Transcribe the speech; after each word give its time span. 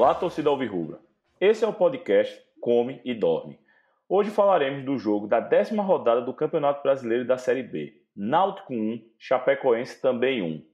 Olá, 0.00 0.14
torcida 0.14 0.48
Alvirrubra. 0.48 0.98
Esse 1.38 1.62
é 1.62 1.68
o 1.68 1.74
podcast 1.74 2.42
Come 2.58 3.02
e 3.04 3.12
Dorme. 3.12 3.60
Hoje 4.08 4.30
falaremos 4.30 4.82
do 4.82 4.96
jogo 4.96 5.26
da 5.26 5.40
décima 5.40 5.82
rodada 5.82 6.22
do 6.22 6.32
Campeonato 6.32 6.82
Brasileiro 6.82 7.26
da 7.26 7.36
Série 7.36 7.62
B. 7.62 8.02
Náutico 8.16 8.72
1, 8.72 9.10
Chapecoense 9.18 10.00
também 10.00 10.40
1. 10.40 10.66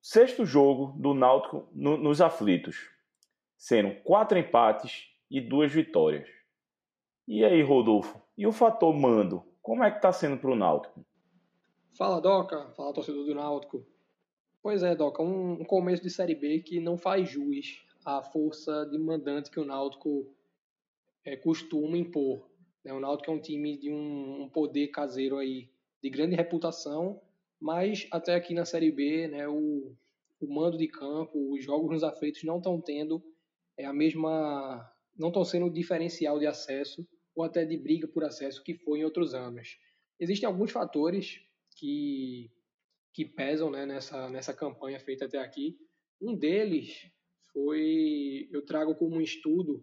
Sexto 0.00 0.46
jogo 0.46 0.96
do 0.96 1.12
Náutico 1.12 1.68
no, 1.72 1.96
nos 1.96 2.20
aflitos, 2.20 2.88
sendo 3.56 3.92
quatro 4.02 4.38
empates 4.38 5.08
e 5.28 5.40
duas 5.40 5.72
vitórias. 5.72 6.28
E 7.26 7.44
aí, 7.44 7.62
Rodolfo, 7.62 8.22
e 8.36 8.46
o 8.46 8.52
fator 8.52 8.94
mando, 8.94 9.42
como 9.60 9.82
é 9.82 9.90
que 9.90 9.96
está 9.96 10.12
sendo 10.12 10.38
para 10.38 10.52
o 10.52 10.56
Náutico? 10.56 11.04
Fala, 11.96 12.20
Doca. 12.20 12.70
Fala, 12.76 12.94
torcedor 12.94 13.24
do 13.24 13.34
Náutico. 13.34 13.84
Pois 14.62 14.84
é, 14.84 14.94
Doca, 14.94 15.20
um, 15.20 15.64
começo 15.64 16.00
de 16.00 16.10
Série 16.10 16.36
B 16.36 16.60
que 16.60 16.78
não 16.78 16.96
faz 16.96 17.28
jus 17.28 17.87
à 18.08 18.22
força 18.22 18.86
de 18.86 18.96
mandante 18.96 19.50
que 19.50 19.60
o 19.60 19.66
Náutico 19.66 20.34
é, 21.22 21.36
costuma 21.36 21.98
impor. 21.98 22.48
Né? 22.82 22.90
O 22.92 23.00
Náutico 23.00 23.30
é 23.30 23.34
um 23.34 23.40
time 23.40 23.76
de 23.76 23.90
um, 23.90 24.44
um, 24.44 24.48
poder 24.48 24.88
caseiro 24.88 25.36
aí, 25.36 25.68
de 26.02 26.08
grande 26.08 26.34
reputação, 26.34 27.20
mas 27.60 28.06
até 28.10 28.34
aqui 28.34 28.54
na 28.54 28.64
Série 28.64 28.90
B, 28.90 29.28
né, 29.28 29.46
o, 29.46 29.94
o 30.40 30.54
mando 30.54 30.78
de 30.78 30.88
campo, 30.88 31.52
os 31.52 31.62
jogos 31.62 31.90
nos 31.90 32.02
aflitos 32.02 32.44
não 32.44 32.56
estão 32.56 32.80
tendo 32.80 33.22
é, 33.76 33.84
a 33.84 33.92
mesma... 33.92 34.90
não 35.14 35.28
estão 35.28 35.44
sendo 35.44 35.66
o 35.66 35.72
diferencial 35.72 36.38
de 36.38 36.46
acesso 36.46 37.06
ou 37.34 37.44
até 37.44 37.64
de 37.64 37.76
briga 37.76 38.08
por 38.08 38.24
acesso 38.24 38.64
que 38.64 38.74
foi 38.74 39.00
em 39.00 39.04
outros 39.04 39.34
anos. 39.34 39.78
Existem 40.18 40.46
alguns 40.46 40.70
fatores 40.70 41.42
que 41.76 42.50
que 43.12 43.24
pesam 43.24 43.68
né, 43.68 43.84
nessa, 43.84 44.28
nessa 44.28 44.54
campanha 44.54 45.00
feita 45.00 45.24
até 45.24 45.38
aqui. 45.38 45.76
Um 46.20 46.36
deles 46.36 47.10
foi, 47.58 48.48
eu 48.52 48.64
trago 48.64 48.94
como 48.94 49.16
um 49.16 49.20
estudo 49.20 49.82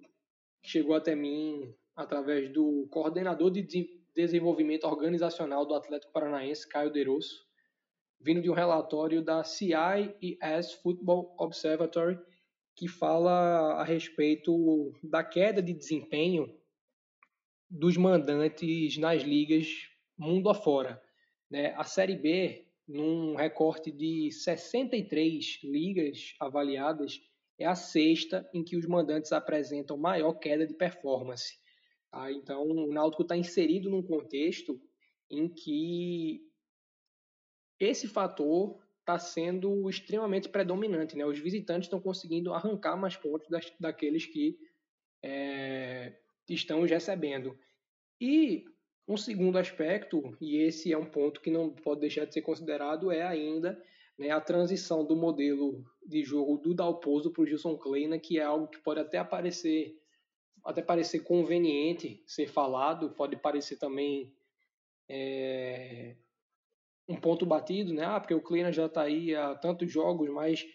que 0.64 0.70
chegou 0.70 0.95
até 0.95 1.14
mim 1.14 1.76
através 1.94 2.52
do 2.52 2.88
coordenador 2.90 3.52
de 3.52 3.62
desenvolvimento 4.16 4.86
organizacional 4.86 5.66
do 5.66 5.76
Atlético 5.76 6.14
Paranaense, 6.14 6.68
Caio 6.70 6.92
Derosso, 6.92 7.46
vindo 8.20 8.42
de 8.42 8.50
um 8.50 8.53
relatório 8.53 9.22
da 9.22 9.44
CIES 9.44 10.73
Football 10.81 11.36
Observatory, 11.38 12.18
que 12.76 12.88
fala 12.88 13.73
a 13.73 13.84
respeito 13.84 14.94
da 15.03 15.23
queda 15.23 15.62
de 15.62 15.73
desempenho 15.73 16.58
dos 17.70 17.98
mandantes 17.98 18.98
nas 18.98 19.22
ligas 19.22 19.68
mundo 20.18 20.50
afora. 20.50 21.02
Né? 21.52 21.73
A 21.76 21.84
Série 21.84 22.16
B 22.16 22.66
num 22.88 23.36
recorte 23.36 23.92
de 23.92 24.31
63 24.31 25.59
ligas 25.64 26.36
avaliadas, 26.40 27.20
é 27.58 27.66
a 27.66 27.75
sexta 27.75 28.48
em 28.53 28.64
que 28.64 28.75
os 28.75 28.86
mandantes 28.86 29.31
apresentam 29.31 29.98
maior 29.98 30.34
queda 30.34 30.66
de 30.66 30.73
performance. 30.73 31.58
Tá? 32.12 32.31
Então, 32.31 32.64
o 32.64 32.92
Náutico 32.92 33.23
está 33.23 33.36
inserido 33.36 33.89
num 33.89 34.03
contexto 34.03 34.80
em 35.30 35.47
que 35.47 36.42
esse 37.80 38.08
fator 38.08 38.80
está 39.00 39.20
sendo 39.20 39.89
extremamente 39.89 40.50
predominante. 40.50 41.16
Né? 41.16 41.25
Os 41.25 41.39
visitantes 41.39 41.88
estão 41.88 42.02
conseguindo 42.02 42.53
arrancar 42.53 42.97
mais 42.97 43.16
pontos 43.16 43.47
das, 43.50 43.72
daqueles 43.80 44.25
que 44.25 44.58
é, 45.23 46.17
estão 46.50 46.84
recebendo. 46.84 47.58
E 48.19 48.66
um 49.08 49.17
segundo 49.17 49.58
aspecto, 49.58 50.36
e 50.42 50.58
esse 50.58 50.92
é 50.92 50.97
um 50.97 51.06
ponto 51.06 51.40
que 51.40 51.52
não 51.52 51.69
pode 51.69 52.02
deixar 52.02 52.25
de 52.25 52.34
ser 52.34 52.42
considerado, 52.42 53.12
é 53.12 53.22
ainda 53.22 53.80
né, 54.18 54.30
a 54.30 54.42
transição 54.42 55.06
do 55.06 55.16
modelo 55.16 55.84
de 56.06 56.24
jogo 56.24 56.58
do 56.58 56.74
Dalpozo 56.74 57.32
para 57.32 57.44
o 57.44 57.46
Gilson 57.46 57.78
Kleina, 57.78 58.20
que 58.20 58.40
é 58.40 58.44
algo 58.44 58.68
que 58.68 58.80
pode 58.80 59.00
até 59.00 59.18
aparecer 59.18 60.00
até 60.64 60.81
parecer 60.81 61.20
conveniente 61.20 62.24
ser 62.25 62.48
falado, 62.48 63.12
pode 63.12 63.36
parecer 63.36 63.78
também 63.78 64.34
é, 65.08 66.16
um 67.08 67.16
ponto 67.16 67.46
batido, 67.46 67.94
né? 67.94 68.04
Ah, 68.04 68.20
porque 68.20 68.34
o 68.34 68.42
Kleina 68.42 68.72
já 68.72 68.88
está 68.88 69.04
aí 69.04 69.36
há 69.36 69.54
tantos 69.54 69.92
jogos, 69.92 70.28
mas 70.30 70.66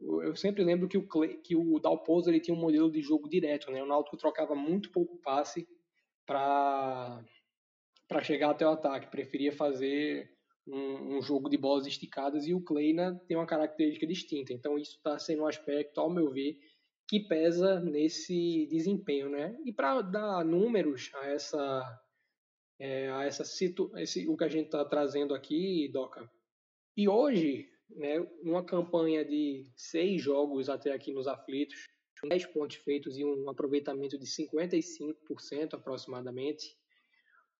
eu 0.00 0.34
sempre 0.34 0.64
lembro 0.64 0.88
que 0.88 0.96
o, 0.96 1.06
que 1.42 1.54
o 1.54 1.78
Dalpozo 1.78 2.30
ele 2.30 2.40
tinha 2.40 2.56
um 2.56 2.60
modelo 2.60 2.90
de 2.90 3.02
jogo 3.02 3.28
direto, 3.28 3.70
né? 3.70 3.82
O 3.82 3.86
Náutico 3.86 4.16
trocava 4.16 4.54
muito 4.54 4.90
pouco 4.90 5.18
passe 5.18 5.68
para 6.24 7.22
para 8.06 8.22
chegar 8.22 8.50
até 8.50 8.66
o 8.66 8.70
ataque. 8.70 9.10
Preferia 9.10 9.52
fazer 9.52 10.37
um, 10.68 11.16
um, 11.16 11.22
jogo 11.22 11.48
de 11.48 11.56
bolas 11.56 11.86
esticadas 11.86 12.46
e 12.46 12.54
o 12.54 12.60
Kleina 12.60 13.20
tem 13.26 13.36
uma 13.36 13.46
característica 13.46 14.06
distinta. 14.06 14.52
Então 14.52 14.78
isso 14.78 14.96
está 14.96 15.18
sendo 15.18 15.42
um 15.42 15.46
aspecto, 15.46 16.00
ao 16.00 16.10
meu 16.10 16.30
ver, 16.30 16.58
que 17.08 17.20
pesa 17.20 17.80
nesse 17.80 18.66
desempenho, 18.66 19.30
né? 19.30 19.56
E 19.64 19.72
para 19.72 20.02
dar 20.02 20.44
números 20.44 21.10
a 21.14 21.26
essa 21.26 22.00
é, 22.78 23.10
a 23.10 23.24
essa 23.24 23.44
situ, 23.44 23.90
esse, 23.96 24.28
o 24.28 24.36
que 24.36 24.44
a 24.44 24.48
gente 24.48 24.66
está 24.66 24.84
trazendo 24.84 25.34
aqui, 25.34 25.88
Doca. 25.92 26.30
E 26.96 27.08
hoje, 27.08 27.68
né, 27.90 28.20
uma 28.42 28.64
campanha 28.64 29.24
de 29.24 29.70
seis 29.76 30.20
jogos 30.22 30.68
até 30.68 30.92
aqui 30.92 31.12
nos 31.12 31.26
aflitos, 31.26 31.86
10 32.26 32.46
pontos 32.46 32.76
feitos 32.78 33.16
e 33.16 33.24
um 33.24 33.48
aproveitamento 33.48 34.18
de 34.18 34.26
55% 34.26 35.74
aproximadamente, 35.74 36.76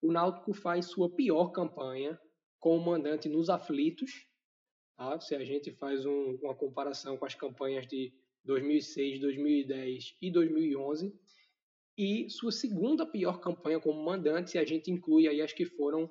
o 0.03 0.13
Náutico 0.13 0.53
faz 0.53 0.87
sua 0.87 1.09
pior 1.09 1.51
campanha 1.51 2.19
com 2.59 2.77
o 2.77 2.85
mandante 2.85 3.29
nos 3.29 3.49
aflitos. 3.49 4.27
Tá? 4.97 5.21
Se 5.21 5.35
a 5.35 5.45
gente 5.45 5.71
faz 5.73 6.05
um, 6.05 6.39
uma 6.43 6.55
comparação 6.55 7.17
com 7.17 7.25
as 7.25 7.35
campanhas 7.35 7.87
de 7.87 8.13
2006, 8.45 9.21
2010 9.21 10.17
e 10.21 10.31
2011. 10.31 11.15
E 11.97 12.31
sua 12.31 12.53
segunda 12.53 13.05
pior 13.05 13.41
campanha 13.41 13.81
como 13.81 14.03
mandante, 14.03 14.53
se 14.53 14.59
a 14.59 14.65
gente 14.65 14.91
inclui 14.91 15.27
aí 15.27 15.43
as 15.43 15.53
que 15.53 15.65
foram, 15.65 16.09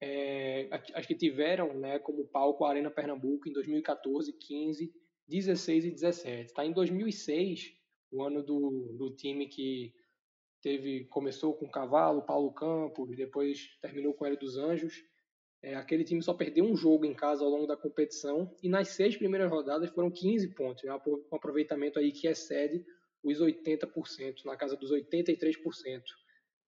é, 0.00 0.68
as 0.94 1.06
que 1.06 1.14
tiveram 1.14 1.74
né, 1.74 1.98
como 1.98 2.26
palco 2.26 2.64
a 2.64 2.70
Arena 2.70 2.90
Pernambuco 2.90 3.48
em 3.48 3.52
2014, 3.52 4.32
15, 4.32 4.92
16 5.28 5.84
e 5.84 5.90
17. 5.90 6.54
Tá? 6.54 6.64
Em 6.64 6.72
2006, 6.72 7.74
o 8.10 8.22
ano 8.22 8.42
do, 8.42 8.94
do 8.98 9.14
time 9.14 9.46
que 9.46 9.94
teve 10.62 11.04
começou 11.04 11.54
com 11.54 11.70
Cavalo, 11.70 12.22
Paulo 12.22 12.52
Campos, 12.52 13.14
depois 13.14 13.78
terminou 13.80 14.14
com 14.14 14.26
Hélio 14.26 14.38
dos 14.38 14.56
Anjos. 14.56 15.04
É, 15.62 15.74
aquele 15.74 16.04
time 16.04 16.22
só 16.22 16.32
perdeu 16.32 16.64
um 16.64 16.76
jogo 16.76 17.04
em 17.04 17.14
casa 17.14 17.44
ao 17.44 17.50
longo 17.50 17.66
da 17.66 17.76
competição 17.76 18.54
e 18.62 18.68
nas 18.68 18.88
seis 18.88 19.16
primeiras 19.16 19.50
rodadas 19.50 19.90
foram 19.90 20.10
15 20.10 20.54
pontos, 20.54 20.84
né, 20.84 20.92
um 21.06 21.36
aproveitamento 21.36 21.98
aí 21.98 22.12
que 22.12 22.26
excede 22.26 22.84
os 23.22 23.40
80%, 23.40 24.44
na 24.46 24.56
casa 24.56 24.76
dos 24.76 24.90
83%. 24.90 26.02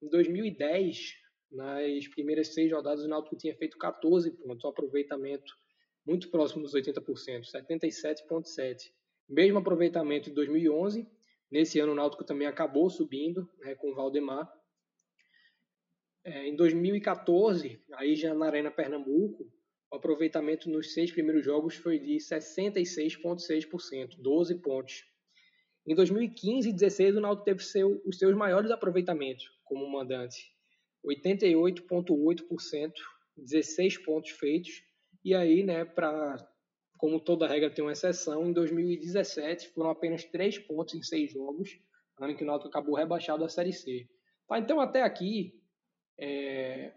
Em 0.03 0.09
2010, 0.09 1.15
nas 1.51 2.09
primeiras 2.09 2.49
seis 2.49 2.71
rodadas, 2.71 3.05
o 3.05 3.09
Náutico 3.09 3.37
tinha 3.37 3.57
feito 3.57 3.79
14 3.79 4.31
pontos, 4.33 4.65
um 4.65 4.69
aproveitamento 4.69 5.55
muito 6.07 6.31
próximo 6.31 6.63
dos 6.63 6.75
80%, 6.75 7.45
77,7%. 7.51 8.91
Mesmo 9.29 9.59
aproveitamento 9.59 10.29
de 10.29 10.35
2011 10.35 11.09
Nesse 11.53 11.79
ano 11.79 11.93
o 11.93 11.95
Náutico 11.95 12.25
também 12.25 12.49
acabou 12.49 12.89
subindo 12.89 13.47
né, 13.59 13.75
com 13.75 13.91
o 13.91 13.95
Valdemar. 13.95 14.51
É, 16.25 16.47
em 16.47 16.55
2014, 16.55 17.83
aí 17.95 18.15
já 18.15 18.33
na 18.33 18.47
Arena 18.47 18.71
Pernambuco, 18.71 19.51
o 19.91 19.97
aproveitamento 19.97 20.71
nos 20.71 20.95
seis 20.95 21.11
primeiros 21.11 21.45
jogos 21.45 21.75
foi 21.75 21.99
de 21.99 22.17
66,6%, 22.17 24.17
12 24.19 24.55
pontos. 24.57 25.05
Em 25.87 25.95
2015 25.95 26.69
e 26.69 26.73
2016, 26.73 27.17
o 27.17 27.21
Náutico 27.21 27.45
teve 27.45 27.65
seu, 27.65 28.03
os 28.07 28.19
seus 28.19 28.37
maiores 28.37 28.71
aproveitamentos 28.71 29.51
como 29.65 29.91
mandante, 29.91 30.53
88,8%, 31.05 32.93
16 33.37 33.99
pontos 33.99 34.31
feitos. 34.31 34.85
E 35.25 35.35
aí, 35.35 35.65
né, 35.65 35.85
para 35.85 36.37
como 36.97 37.19
toda 37.19 37.49
regra 37.49 37.69
tem 37.69 37.85
uma 37.85 37.91
exceção, 37.91 38.47
em 38.47 38.53
2017 38.53 39.71
foram 39.71 39.91
apenas 39.91 40.23
três 40.25 40.57
pontos 40.57 40.95
em 40.95 41.03
seis 41.03 41.33
jogos, 41.33 41.77
ano 42.17 42.31
em 42.31 42.37
que 42.37 42.45
o 42.45 42.47
Náutico 42.47 42.69
acabou 42.69 42.95
rebaixado 42.95 43.41
da 43.41 43.49
Série 43.49 43.73
C. 43.73 44.09
Tá, 44.47 44.61
então, 44.61 44.81
até 44.81 45.03
aqui, 45.03 45.61
é, 46.23 46.93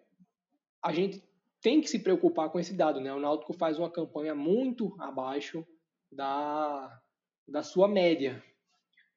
a 0.83 0.93
gente 0.93 1.23
tem 1.59 1.81
que 1.81 1.89
se 1.89 1.97
preocupar 1.97 2.51
com 2.51 2.59
esse 2.59 2.75
dado. 2.75 3.01
Né? 3.01 3.11
O 3.11 3.19
Náutico 3.19 3.53
faz 3.53 3.79
uma 3.79 3.89
campanha 3.89 4.35
muito 4.35 4.95
abaixo 4.99 5.65
da, 6.11 7.01
da 7.47 7.63
sua 7.63 7.87
média, 7.87 8.43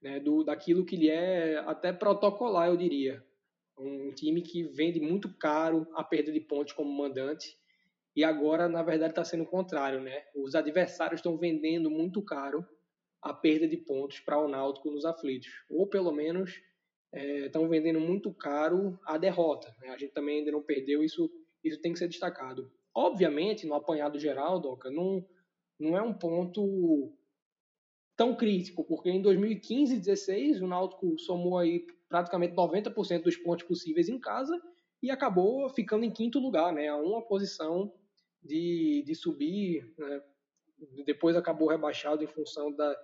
né? 0.00 0.18
Do, 0.18 0.42
daquilo 0.42 0.86
que 0.86 0.96
lhe 0.96 1.10
é 1.10 1.58
até 1.58 1.92
protocolar, 1.92 2.68
eu 2.68 2.76
diria. 2.76 3.22
Um 3.78 4.10
time 4.12 4.40
que 4.40 4.62
vende 4.62 4.98
muito 4.98 5.28
caro 5.34 5.86
a 5.94 6.02
perda 6.02 6.32
de 6.32 6.40
pontos 6.40 6.72
como 6.72 6.90
mandante 6.90 7.58
e 8.16 8.24
agora, 8.24 8.66
na 8.66 8.82
verdade, 8.82 9.12
está 9.12 9.24
sendo 9.24 9.44
o 9.44 9.46
contrário, 9.46 10.00
né? 10.00 10.24
Os 10.34 10.54
adversários 10.54 11.18
estão 11.18 11.36
vendendo 11.36 11.90
muito 11.90 12.22
caro 12.22 12.66
a 13.20 13.34
perda 13.34 13.68
de 13.68 13.76
pontos 13.76 14.20
para 14.20 14.38
o 14.38 14.48
Náutico 14.48 14.90
nos 14.90 15.04
aflitos. 15.04 15.50
Ou, 15.68 15.86
pelo 15.86 16.12
menos, 16.12 16.60
estão 17.12 17.64
é, 17.64 17.68
vendendo 17.68 18.00
muito 18.00 18.32
caro 18.32 18.98
a 19.04 19.16
derrota. 19.16 19.74
Né? 19.80 19.88
A 19.88 19.98
gente 19.98 20.12
também 20.12 20.38
ainda 20.38 20.52
não 20.52 20.62
perdeu, 20.62 21.02
isso, 21.02 21.30
isso 21.64 21.80
tem 21.80 21.92
que 21.92 21.98
ser 21.98 22.08
destacado. 22.08 22.70
Obviamente, 22.94 23.66
no 23.66 23.74
apanhado 23.74 24.18
geral, 24.18 24.60
Doca, 24.60 24.90
não, 24.90 25.24
não 25.78 25.96
é 25.96 26.02
um 26.02 26.12
ponto 26.12 27.12
tão 28.16 28.34
crítico, 28.34 28.84
porque 28.84 29.08
em 29.08 29.22
2015 29.22 29.92
e 29.92 29.96
2016 29.96 30.60
o 30.60 30.66
Náutico 30.66 31.16
somou 31.20 31.56
aí 31.56 31.86
praticamente 32.08 32.54
90% 32.54 33.22
dos 33.22 33.36
pontos 33.36 33.64
possíveis 33.64 34.08
em 34.08 34.18
casa 34.18 34.60
e 35.00 35.08
acabou 35.08 35.68
ficando 35.68 36.04
em 36.04 36.10
quinto 36.10 36.40
lugar, 36.40 36.72
né, 36.72 36.88
a 36.88 36.96
uma 36.96 37.22
posição 37.22 37.92
de, 38.42 39.04
de 39.06 39.14
subir, 39.14 39.94
né, 39.96 40.22
depois 41.04 41.36
acabou 41.36 41.68
rebaixado 41.68 42.24
em 42.24 42.26
função 42.26 42.72
da, 42.72 42.96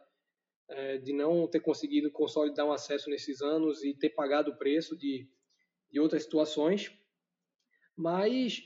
é, 0.69 0.99
de 0.99 1.13
não 1.13 1.47
ter 1.47 1.61
conseguido 1.61 2.11
consolidar 2.11 2.67
um 2.67 2.73
acesso 2.73 3.11
nesses 3.11 3.43
anos 3.43 3.85
e 3.85 3.95
ter 3.95 4.11
pagado 4.11 4.51
o 4.51 4.57
preço 4.57 4.97
de, 4.97 5.29
de 5.91 6.01
outras 6.01 6.23
situações. 6.23 6.93
Mas 7.97 8.63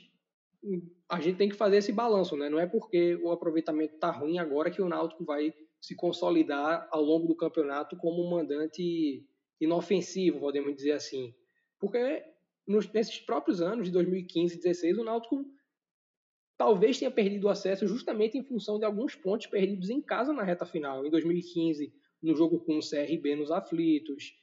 a 1.07 1.19
gente 1.19 1.37
tem 1.37 1.49
que 1.49 1.55
fazer 1.55 1.77
esse 1.77 1.91
balanço, 1.91 2.35
né? 2.35 2.49
Não 2.49 2.59
é 2.59 2.67
porque 2.67 3.15
o 3.15 3.31
aproveitamento 3.31 3.95
está 3.95 4.11
ruim 4.11 4.37
agora 4.37 4.71
que 4.71 4.81
o 4.81 4.89
Náutico 4.89 5.23
vai 5.23 5.53
se 5.79 5.95
consolidar 5.95 6.87
ao 6.91 7.01
longo 7.01 7.27
do 7.27 7.35
campeonato 7.35 7.95
como 7.95 8.21
um 8.21 8.29
mandante 8.29 9.25
inofensivo, 9.59 10.39
podemos 10.39 10.75
dizer 10.75 10.91
assim. 10.91 11.33
Porque 11.79 12.23
nos, 12.67 12.91
nesses 12.91 13.19
próprios 13.19 13.61
anos 13.61 13.87
de 13.87 13.91
2015 13.91 14.55
e 14.55 14.61
2016, 14.61 14.97
o 14.97 15.03
Náutico 15.03 15.45
talvez 16.59 16.99
tenha 16.99 17.09
perdido 17.09 17.45
o 17.45 17.49
acesso 17.49 17.87
justamente 17.87 18.37
em 18.37 18.43
função 18.43 18.77
de 18.77 18.83
alguns 18.83 19.15
pontos 19.15 19.47
perdidos 19.47 19.89
em 19.89 20.01
casa 20.01 20.33
na 20.33 20.43
reta 20.43 20.65
final. 20.65 21.05
Em 21.05 21.09
2015, 21.09 21.93
no 22.21 22.35
jogo 22.35 22.59
com 22.59 22.77
o 22.77 22.81
CRB 22.81 23.33
nos 23.37 23.49
aflitos. 23.49 24.37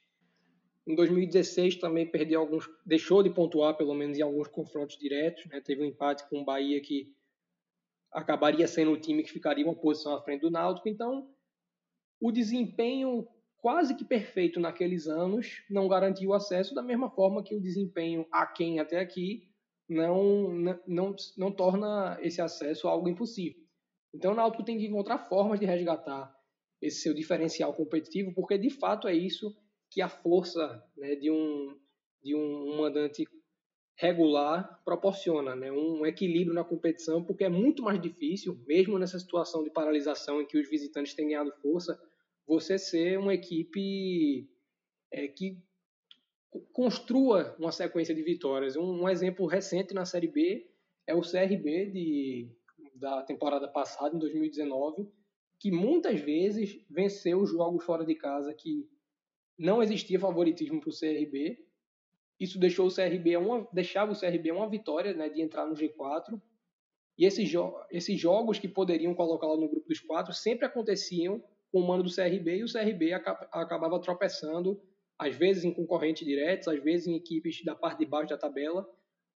Em 0.87 0.95
2016 0.95 1.75
também 1.75 2.07
perdeu 2.07 2.39
alguns, 2.39 2.67
deixou 2.83 3.21
de 3.21 3.29
pontuar 3.29 3.77
pelo 3.77 3.93
menos 3.93 4.17
em 4.17 4.23
alguns 4.23 4.47
confrontos 4.47 4.97
diretos. 4.97 5.45
Né? 5.45 5.61
Teve 5.61 5.83
um 5.83 5.85
empate 5.85 6.27
com 6.27 6.41
o 6.41 6.43
Bahia 6.43 6.81
que 6.81 7.13
acabaria 8.11 8.67
sendo 8.67 8.93
o 8.93 8.99
time 8.99 9.21
que 9.21 9.31
ficaria 9.31 9.63
uma 9.63 9.75
posição 9.75 10.15
à 10.15 10.21
frente 10.23 10.41
do 10.41 10.49
Náutico. 10.49 10.89
Então, 10.89 11.29
o 12.19 12.31
desempenho 12.31 13.27
quase 13.57 13.93
que 13.93 14.03
perfeito 14.03 14.59
naqueles 14.59 15.07
anos 15.07 15.61
não 15.69 15.87
garantiu 15.87 16.33
acesso 16.33 16.73
da 16.73 16.81
mesma 16.81 17.11
forma 17.11 17.43
que 17.43 17.53
o 17.53 17.61
desempenho 17.61 18.25
aquém 18.31 18.79
até 18.79 18.99
aqui 18.99 19.46
não, 19.89 20.49
não, 20.85 21.15
não, 21.37 21.51
torna 21.51 22.17
esse 22.21 22.41
acesso 22.41 22.87
algo 22.87 23.07
impossível. 23.07 23.61
Então 24.13 24.31
o 24.31 24.35
Náutico 24.35 24.63
tem 24.63 24.77
que 24.77 24.85
encontrar 24.85 25.29
formas 25.29 25.59
de 25.59 25.65
resgatar 25.65 26.35
esse 26.81 27.01
seu 27.01 27.13
diferencial 27.13 27.73
competitivo, 27.73 28.33
porque 28.33 28.57
de 28.57 28.69
fato 28.69 29.07
é 29.07 29.13
isso 29.13 29.55
que 29.89 30.01
a 30.01 30.09
força 30.09 30.83
né, 30.95 31.15
de, 31.15 31.31
um, 31.31 31.77
de 32.21 32.35
um 32.35 32.77
mandante 32.77 33.25
regular 33.97 34.79
proporciona, 34.85 35.55
né? 35.55 35.71
um 35.71 36.05
equilíbrio 36.05 36.53
na 36.53 36.63
competição, 36.63 37.23
porque 37.23 37.43
é 37.43 37.49
muito 37.49 37.81
mais 37.81 37.99
difícil, 37.99 38.55
mesmo 38.67 38.99
nessa 38.99 39.17
situação 39.17 39.63
de 39.63 39.71
paralisação 39.71 40.39
em 40.39 40.45
que 40.45 40.57
os 40.57 40.69
visitantes 40.69 41.15
têm 41.15 41.29
ganhado 41.29 41.51
força, 41.61 41.99
você 42.45 42.77
ser 42.77 43.17
uma 43.17 43.33
equipe 43.33 44.47
é, 45.11 45.27
que 45.27 45.57
construa 46.71 47.55
uma 47.59 47.71
sequência 47.71 48.13
de 48.13 48.21
vitórias. 48.21 48.75
Um, 48.75 49.03
um, 49.03 49.09
exemplo 49.09 49.45
recente 49.45 49.93
na 49.93 50.05
Série 50.05 50.27
B 50.27 50.69
é 51.05 51.13
o 51.13 51.21
CRB 51.21 51.91
de, 51.91 52.51
da 52.95 53.21
temporada 53.23 53.67
passada, 53.67 54.15
em 54.15 54.19
2019, 54.19 55.07
que 55.59 55.71
muitas 55.71 56.19
vezes 56.19 56.79
venceu 56.89 57.41
os 57.41 57.51
jogos 57.51 57.83
fora 57.83 58.05
de 58.05 58.15
casa 58.15 58.53
que 58.53 58.87
não 59.57 59.81
existia 59.81 60.19
favoritismo 60.19 60.79
para 60.79 60.89
o 60.89 60.97
CRB. 60.97 61.57
Isso 62.39 62.59
deixou 62.59 62.87
o 62.87 62.93
CRB 62.93 63.37
uma, 63.37 63.67
deixava 63.73 64.11
o 64.11 64.19
CRB 64.19 64.51
uma 64.51 64.69
vitória 64.69 65.13
né, 65.13 65.29
de 65.29 65.41
entrar 65.41 65.65
no 65.65 65.73
G4. 65.73 66.39
E 67.17 67.25
esses, 67.25 67.49
jo 67.49 67.73
esses 67.89 68.19
jogos 68.19 68.59
que 68.59 68.67
poderiam 68.67 69.15
colocá-lo 69.15 69.59
no 69.59 69.67
grupo 69.67 69.87
dos 69.87 69.99
quatro 69.99 70.33
sempre 70.33 70.65
aconteciam 70.65 71.43
com 71.71 71.79
o 71.79 71.87
mano 71.87 72.03
do 72.03 72.13
CRB 72.13 72.57
e 72.57 72.63
o 72.63 72.71
CRB 72.71 73.13
acabava 73.13 73.99
tropeçando 73.99 74.79
às 75.17 75.35
vezes 75.35 75.63
em 75.63 75.73
concorrentes 75.73 76.25
diretos, 76.25 76.67
às 76.67 76.81
vezes 76.81 77.07
em 77.07 77.15
equipes 77.15 77.63
da 77.63 77.75
parte 77.75 77.99
de 77.99 78.05
baixo 78.05 78.29
da 78.29 78.37
tabela, 78.37 78.87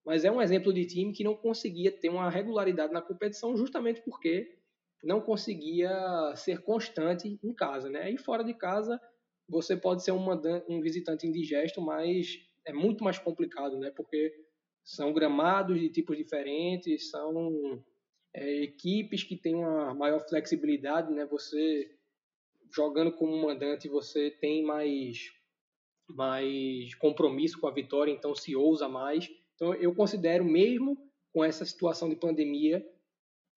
mas 0.06 0.26
é 0.26 0.32
um 0.32 0.42
exemplo 0.42 0.74
de 0.74 0.86
time 0.86 1.14
que 1.14 1.24
não 1.24 1.36
conseguia 1.36 1.92
ter 1.92 2.10
uma 2.10 2.30
regularidade 2.30 2.94
na 2.94 3.02
competição 3.02 3.56
justamente 3.56 4.02
porque 4.02 4.58
não 5.04 5.22
conseguia 5.22 5.92
ser 6.36 6.62
constante 6.62 7.40
em 7.44 7.54
casa, 7.54 7.90
né? 7.90 8.12
E 8.12 8.18
fora 8.18 8.44
de 8.44 8.54
casa 8.54 9.00
você 9.48 9.76
pode 9.76 10.04
ser 10.04 10.12
um, 10.12 10.26
um 10.70 10.82
visitante 10.82 11.28
indigesto, 11.28 11.82
mas 11.82 12.40
é 12.66 12.72
muito 12.72 13.04
mais 13.04 13.20
complicado, 13.20 13.78
né? 13.78 13.92
Porque 13.92 14.34
são 14.84 15.14
gramados 15.14 15.80
de 15.80 15.90
tipos 15.90 16.18
diferentes, 16.18 17.10
são 17.10 17.84
é, 18.34 18.64
equipes 18.64 19.24
que 19.24 19.36
têm 19.36 19.56
uma 19.56 19.94
maior 19.94 20.20
flexibilidade, 20.28 21.12
né? 21.12 21.26
Você 21.26 21.92
jogando 22.74 23.12
como 23.12 23.36
mandante, 23.42 23.90
você 23.90 24.32
tem 24.32 24.64
mais 24.64 25.30
mais 26.16 26.94
compromisso 26.96 27.60
com 27.60 27.68
a 27.68 27.72
vitória, 27.72 28.12
então 28.12 28.36
se 28.36 28.56
ousa 28.56 28.88
mais. 28.88 29.30
Então 29.56 29.74
eu 29.76 29.94
considero 29.94 30.44
mesmo 30.44 30.98
com 31.34 31.44
essa 31.44 31.66
situação 31.66 32.10
de 32.10 32.16
pandemia 32.16 32.86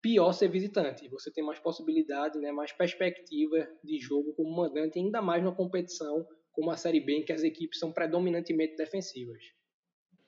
pior 0.03 0.33
ser 0.33 0.49
visitante. 0.49 1.09
Você 1.09 1.31
tem 1.31 1.45
mais 1.45 1.61
possibilidade, 1.61 2.39
né, 2.39 2.51
mais 2.51 2.73
perspectiva 2.73 3.69
de 3.83 3.99
jogo 4.01 4.35
como 4.35 4.55
mandante, 4.55 4.99
ainda 4.99 5.23
mais 5.23 5.43
numa 5.43 5.55
competição 5.55 6.27
como 6.51 6.71
a 6.71 6.77
Série 6.77 7.01
B, 7.01 7.19
em 7.19 7.25
que 7.25 7.33
as 7.33 7.43
equipes 7.43 7.79
são 7.79 7.93
predominantemente 7.93 8.77
defensivas. 8.77 9.43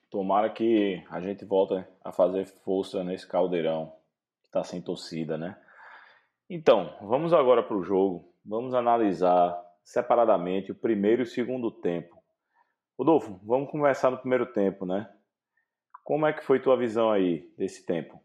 Tomara 0.09 0.49
que 0.49 1.03
a 1.11 1.21
gente 1.21 1.45
volte 1.45 1.85
a 2.03 2.13
fazer 2.13 2.47
força 2.47 3.03
nesse 3.03 3.27
caldeirão 3.27 3.93
que 4.41 4.49
está 4.49 4.63
sem 4.63 4.81
torcida, 4.81 5.37
né? 5.37 5.61
Então, 6.49 6.97
vamos 7.03 7.33
agora 7.33 7.63
para 7.63 7.77
o 7.77 7.83
jogo. 7.83 8.33
Vamos 8.45 8.75
analisar 8.75 9.61
separadamente 9.85 10.73
o 10.73 10.75
primeiro 10.75 11.23
e 11.23 11.25
o 11.25 11.27
segundo 11.27 11.71
tempo. 11.71 12.17
Rodolfo, 12.99 13.41
vamos 13.45 13.71
começar 13.71 14.11
no 14.11 14.19
primeiro 14.19 14.47
tempo, 14.53 14.87
né? 14.87 15.13
Como 16.03 16.27
é 16.27 16.33
que 16.33 16.45
foi 16.45 16.61
tua 16.61 16.77
visão 16.77 17.11
aí 17.11 17.53
desse 17.57 17.85
tempo? 17.85 18.21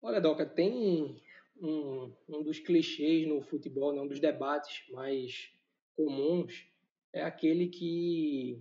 Olha, 0.00 0.20
Doca, 0.20 0.44
tem 0.44 1.20
um, 1.60 2.12
um 2.28 2.42
dos 2.42 2.58
clichês 2.58 3.26
no 3.26 3.40
futebol, 3.40 3.92
né, 3.92 4.00
um 4.00 4.08
dos 4.08 4.20
debates 4.20 4.84
mais 4.90 5.52
comuns, 5.94 6.66
é 7.12 7.22
aquele 7.22 7.68
que 7.68 8.60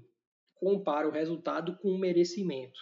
compara 0.56 1.07
o 1.07 1.12
resultado 1.12 1.77
com 1.77 1.89
o 1.89 1.97
merecimento. 1.97 2.79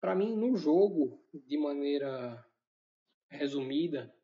Para 0.00 0.14
mim, 0.14 0.34
no 0.34 0.56
jogo, 0.56 1.20
de 1.34 1.58
maneira 1.58 2.44
resumida, 3.28 4.14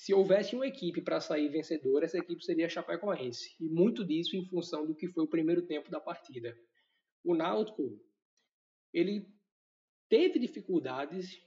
se 0.00 0.14
houvesse 0.14 0.56
uma 0.56 0.66
equipe 0.66 1.02
para 1.02 1.20
sair 1.20 1.50
vencedora, 1.50 2.06
essa 2.06 2.16
equipe 2.16 2.42
seria 2.42 2.64
a 2.64 2.70
Chapecoense. 2.70 3.54
E 3.60 3.68
muito 3.68 4.02
disso 4.02 4.34
em 4.34 4.42
função 4.46 4.86
do 4.86 4.94
que 4.94 5.06
foi 5.06 5.22
o 5.24 5.28
primeiro 5.28 5.60
tempo 5.60 5.90
da 5.90 6.00
partida. 6.00 6.56
O 7.22 7.34
Náutico, 7.34 8.00
ele 8.94 9.28
teve 10.08 10.38
dificuldades 10.38 11.38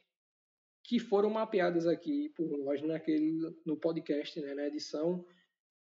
que 0.83 1.00
foram 1.00 1.31
mapeadas 1.31 1.88
aqui 1.88 2.29
por 2.36 2.48
nós 2.60 2.79
naquele, 2.83 3.39
no 3.65 3.75
podcast, 3.75 4.39
né, 4.39 4.53
na 4.53 4.67
edição 4.67 5.25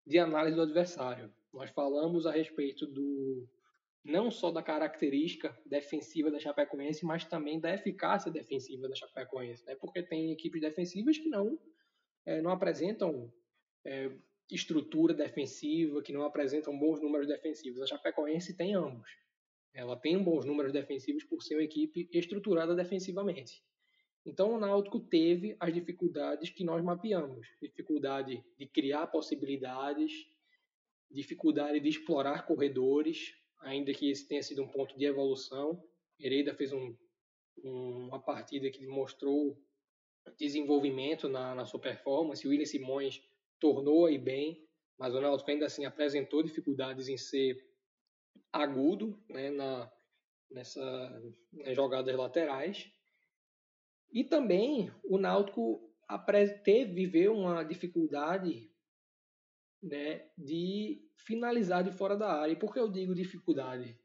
de 0.07 0.19
análise 0.19 0.57
do 0.57 0.63
adversário. 0.63 1.31
Nós 1.53 1.69
falamos 1.69 2.25
a 2.25 2.31
respeito 2.31 2.87
do 2.87 3.47
não 4.03 4.31
só 4.31 4.51
da 4.51 4.63
característica 4.63 5.55
defensiva 5.67 6.31
da 6.31 6.41
Chapecoense, 6.41 7.05
mas 7.05 7.23
também 7.23 7.61
da 7.61 7.75
eficácia 7.75 8.33
defensiva 8.33 8.89
da 8.89 8.95
Chapecoense, 8.95 9.63
né? 9.67 9.75
Porque 9.75 10.03
tem 10.03 10.33
equipes 10.33 10.63
defensivas 10.63 11.19
que 11.19 11.29
não 11.29 11.59
é, 12.27 12.43
não 12.43 12.51
apresentam 12.51 13.33
é, 13.85 14.11
estrutura 14.51 15.15
defensiva, 15.15 16.03
que 16.03 16.13
não 16.13 16.25
apresentam 16.25 16.77
bons 16.77 17.01
números 17.01 17.27
defensivos. 17.27 17.81
A 17.81 17.87
Chapecoense 17.87 18.57
tem 18.57 18.75
ambos. 18.75 19.09
Ela 19.73 19.97
tem 19.97 20.23
bons 20.23 20.45
números 20.45 20.73
defensivos 20.73 21.25
por 21.25 21.43
ser 21.43 21.55
uma 21.55 21.63
equipe 21.63 22.09
estruturada 22.13 22.75
defensivamente. 22.75 23.63
Então 24.25 24.55
o 24.55 24.59
Náutico 24.59 24.99
teve 24.99 25.57
as 25.61 25.73
dificuldades 25.73 26.51
que 26.51 26.65
nós 26.65 26.83
mapeamos: 26.83 27.47
dificuldade 27.63 28.43
de 28.59 28.67
criar 28.67 29.07
possibilidades, 29.07 30.27
dificuldade 31.11 31.79
de 31.79 31.89
explorar 31.89 32.47
corredores, 32.47 33.35
ainda 33.61 33.93
que 33.95 34.11
esse 34.11 34.27
tenha 34.27 34.43
sido 34.43 34.63
um 34.63 34.69
ponto 34.69 34.97
de 34.99 35.05
evolução. 35.05 35.81
Hereda 36.19 36.55
fez 36.55 36.73
um, 36.73 36.97
um, 37.63 38.09
uma 38.09 38.21
partida 38.21 38.71
que 38.71 38.87
mostrou 38.87 39.57
desenvolvimento 40.39 41.29
na, 41.29 41.55
na 41.55 41.65
sua 41.65 41.81
performance. 41.81 42.47
O 42.47 42.51
William 42.51 42.67
Simões 42.67 43.23
tornou 43.61 44.07
aí 44.07 44.19
bem, 44.19 44.67
mas 44.99 45.15
o 45.15 45.21
Náutico 45.21 45.51
ainda 45.51 45.67
assim 45.67 45.85
apresentou 45.85 46.43
dificuldades 46.43 47.09
em 47.09 47.17
ser 47.17 47.57
agudo 48.53 49.23
né, 49.29 49.51
na, 49.51 49.93
nessa, 50.51 51.23
nas 51.53 51.75
jogadas 51.75 52.15
laterais. 52.17 52.91
E 54.13 54.25
também 54.25 54.91
o 55.05 55.19
Náutico 55.19 55.93
teve, 56.65 56.93
viveu 56.93 57.35
uma 57.35 57.63
dificuldade 57.65 58.71
né, 59.83 60.29
de 60.37 61.03
finalizar 61.17 61.83
de 61.85 61.93
fora 61.93 62.17
da 62.17 62.33
área. 62.33 62.53
E 62.53 62.57
por 62.57 62.73
que 62.73 62.79
eu 62.79 62.91
digo 62.91 63.15
dificuldade? 63.15 63.99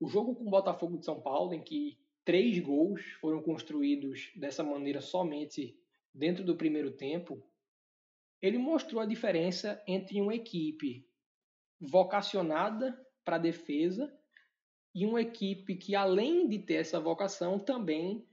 O 0.00 0.08
jogo 0.08 0.34
com 0.34 0.46
o 0.46 0.50
Botafogo 0.50 0.98
de 0.98 1.04
São 1.04 1.20
Paulo, 1.20 1.54
em 1.54 1.62
que 1.62 2.01
três 2.24 2.58
gols 2.58 3.02
foram 3.20 3.42
construídos 3.42 4.30
dessa 4.36 4.62
maneira 4.62 5.00
somente 5.00 5.78
dentro 6.14 6.44
do 6.44 6.56
primeiro 6.56 6.90
tempo, 6.92 7.42
ele 8.40 8.58
mostrou 8.58 9.00
a 9.00 9.06
diferença 9.06 9.82
entre 9.86 10.20
uma 10.20 10.34
equipe 10.34 11.06
vocacionada 11.80 12.98
para 13.24 13.36
a 13.36 13.40
defesa 13.40 14.12
e 14.94 15.06
uma 15.06 15.22
equipe 15.22 15.76
que, 15.76 15.94
além 15.94 16.48
de 16.48 16.58
ter 16.58 16.74
essa 16.74 17.00
vocação, 17.00 17.58
também 17.58 18.26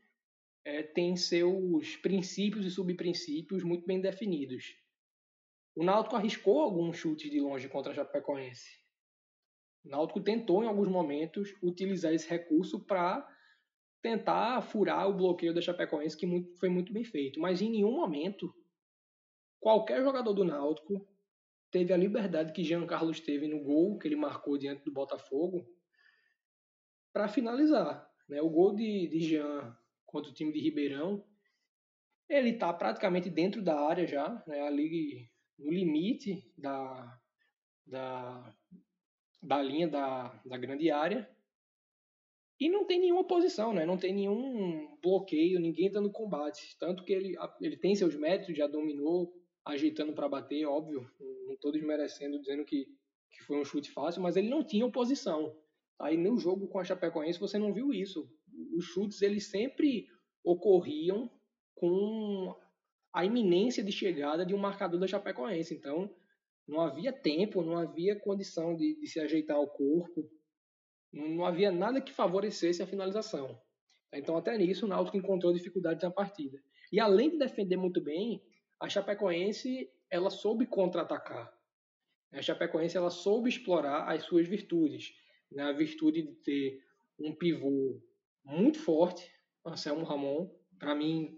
é, 0.65 0.83
tem 0.83 1.15
seus 1.15 1.95
princípios 1.97 2.65
e 2.65 2.71
subprincípios 2.71 3.63
muito 3.63 3.85
bem 3.85 4.01
definidos. 4.01 4.75
O 5.75 5.83
Náutico 5.83 6.15
arriscou 6.15 6.59
alguns 6.59 6.97
chutes 6.97 7.29
de 7.31 7.39
longe 7.39 7.69
contra 7.69 7.91
a 7.91 7.95
Chapecoense. 7.95 8.79
O 9.85 9.89
Náutico 9.89 10.19
tentou, 10.19 10.63
em 10.63 10.67
alguns 10.67 10.89
momentos, 10.89 11.55
utilizar 11.61 12.13
esse 12.13 12.27
recurso 12.27 12.79
para 12.85 13.25
tentar 14.01 14.61
furar 14.61 15.09
o 15.09 15.13
bloqueio 15.13 15.53
da 15.53 15.61
Chapecoense, 15.61 16.17
que 16.17 16.25
muito, 16.25 16.57
foi 16.57 16.69
muito 16.69 16.93
bem 16.93 17.03
feito. 17.03 17.39
Mas 17.39 17.61
em 17.61 17.69
nenhum 17.69 17.91
momento, 17.91 18.53
qualquer 19.59 20.01
jogador 20.01 20.33
do 20.33 20.43
Náutico 20.43 21.05
teve 21.71 21.93
a 21.93 21.97
liberdade 21.97 22.53
que 22.53 22.63
Jean 22.63 22.85
Carlos 22.85 23.19
teve 23.19 23.47
no 23.47 23.63
gol 23.63 23.97
que 23.97 24.07
ele 24.07 24.15
marcou 24.15 24.57
diante 24.57 24.83
do 24.83 24.91
Botafogo 24.91 25.67
para 27.13 27.27
finalizar. 27.27 28.09
Né? 28.27 28.41
O 28.41 28.49
gol 28.49 28.75
de, 28.75 29.07
de 29.07 29.19
Jean 29.19 29.77
contra 30.05 30.31
o 30.31 30.33
time 30.33 30.51
de 30.51 30.59
Ribeirão, 30.59 31.23
ele 32.27 32.51
está 32.51 32.71
praticamente 32.73 33.29
dentro 33.29 33.61
da 33.61 33.79
área 33.79 34.07
já, 34.07 34.43
né? 34.47 34.61
ali 34.61 35.29
no 35.57 35.71
limite 35.71 36.51
da, 36.57 37.19
da, 37.85 38.55
da 39.41 39.61
linha 39.61 39.87
da, 39.87 40.41
da 40.45 40.57
grande 40.57 40.89
área. 40.89 41.29
E 42.59 42.67
não 42.69 42.85
tem 42.85 42.99
nenhuma 42.99 43.21
oposição, 43.21 43.73
né? 43.73 43.85
não 43.85 43.97
tem 43.97 44.13
nenhum 44.13 44.97
bloqueio, 45.01 45.59
ninguém 45.59 45.87
está 45.87 46.01
no 46.01 46.11
combate. 46.11 46.75
Tanto 46.77 47.05
que 47.05 47.13
ele, 47.13 47.35
ele 47.61 47.77
tem 47.77 47.95
seus 47.95 48.15
méritos, 48.15 48.55
já 48.55 48.67
dominou, 48.67 49.33
agitando 49.63 50.13
para 50.13 50.27
bater, 50.27 50.65
óbvio, 50.65 51.09
não 51.45 51.53
estou 51.53 51.71
desmerecendo, 51.71 52.39
dizendo 52.39 52.65
que, 52.65 52.85
que 53.31 53.43
foi 53.45 53.59
um 53.59 53.63
chute 53.63 53.91
fácil, 53.91 54.21
mas 54.21 54.35
ele 54.35 54.49
não 54.49 54.63
tinha 54.63 54.85
oposição. 54.85 55.55
Aí 55.97 56.17
no 56.17 56.37
jogo 56.37 56.67
com 56.67 56.79
a 56.79 56.83
Chapecoense 56.83 57.39
você 57.39 57.57
não 57.57 57.73
viu 57.73 57.93
isso. 57.93 58.29
Os 58.75 58.85
chutes 58.85 59.21
eles 59.21 59.49
sempre 59.49 60.07
ocorriam 60.43 61.29
com 61.75 62.55
a 63.13 63.25
iminência 63.25 63.83
de 63.83 63.91
chegada 63.91 64.45
de 64.45 64.53
um 64.53 64.57
marcador 64.57 64.99
da 64.99 65.07
Chapecoense. 65.07 65.73
Então 65.73 66.13
não 66.67 66.81
havia 66.81 67.11
tempo, 67.11 67.63
não 67.63 67.77
havia 67.77 68.19
condição 68.19 68.75
de, 68.75 68.99
de 68.99 69.07
se 69.07 69.19
ajeitar 69.19 69.59
o 69.59 69.67
corpo, 69.67 70.29
não, 71.11 71.45
havia 71.45 71.71
nada 71.71 72.01
que 72.01 72.13
favorecesse 72.13 72.81
a 72.81 72.87
finalização. 72.87 73.59
Então 74.13 74.37
até 74.37 74.57
nisso 74.57 74.85
o 74.85 74.89
Náutico 74.89 75.17
encontrou 75.17 75.53
dificuldades 75.53 76.03
na 76.03 76.11
partida. 76.11 76.61
E 76.91 76.99
além 76.99 77.29
de 77.29 77.37
defender 77.37 77.77
muito 77.77 78.01
bem, 78.01 78.41
a 78.79 78.89
Chapecoense 78.89 79.89
ela 80.09 80.29
soube 80.29 80.65
contra-atacar. 80.65 81.53
A 82.31 82.41
Chapecoense 82.41 82.97
ela 82.97 83.09
soube 83.09 83.49
explorar 83.49 84.07
as 84.07 84.23
suas 84.23 84.47
virtudes, 84.47 85.13
né? 85.51 85.63
a 85.63 85.71
virtude 85.71 86.23
de 86.23 86.33
ter 86.35 86.79
um 87.19 87.33
pivô 87.35 88.01
muito 88.43 88.79
forte, 88.79 89.31
Anselmo 89.65 90.05
Ramon, 90.05 90.49
para 90.77 90.95
mim 90.95 91.37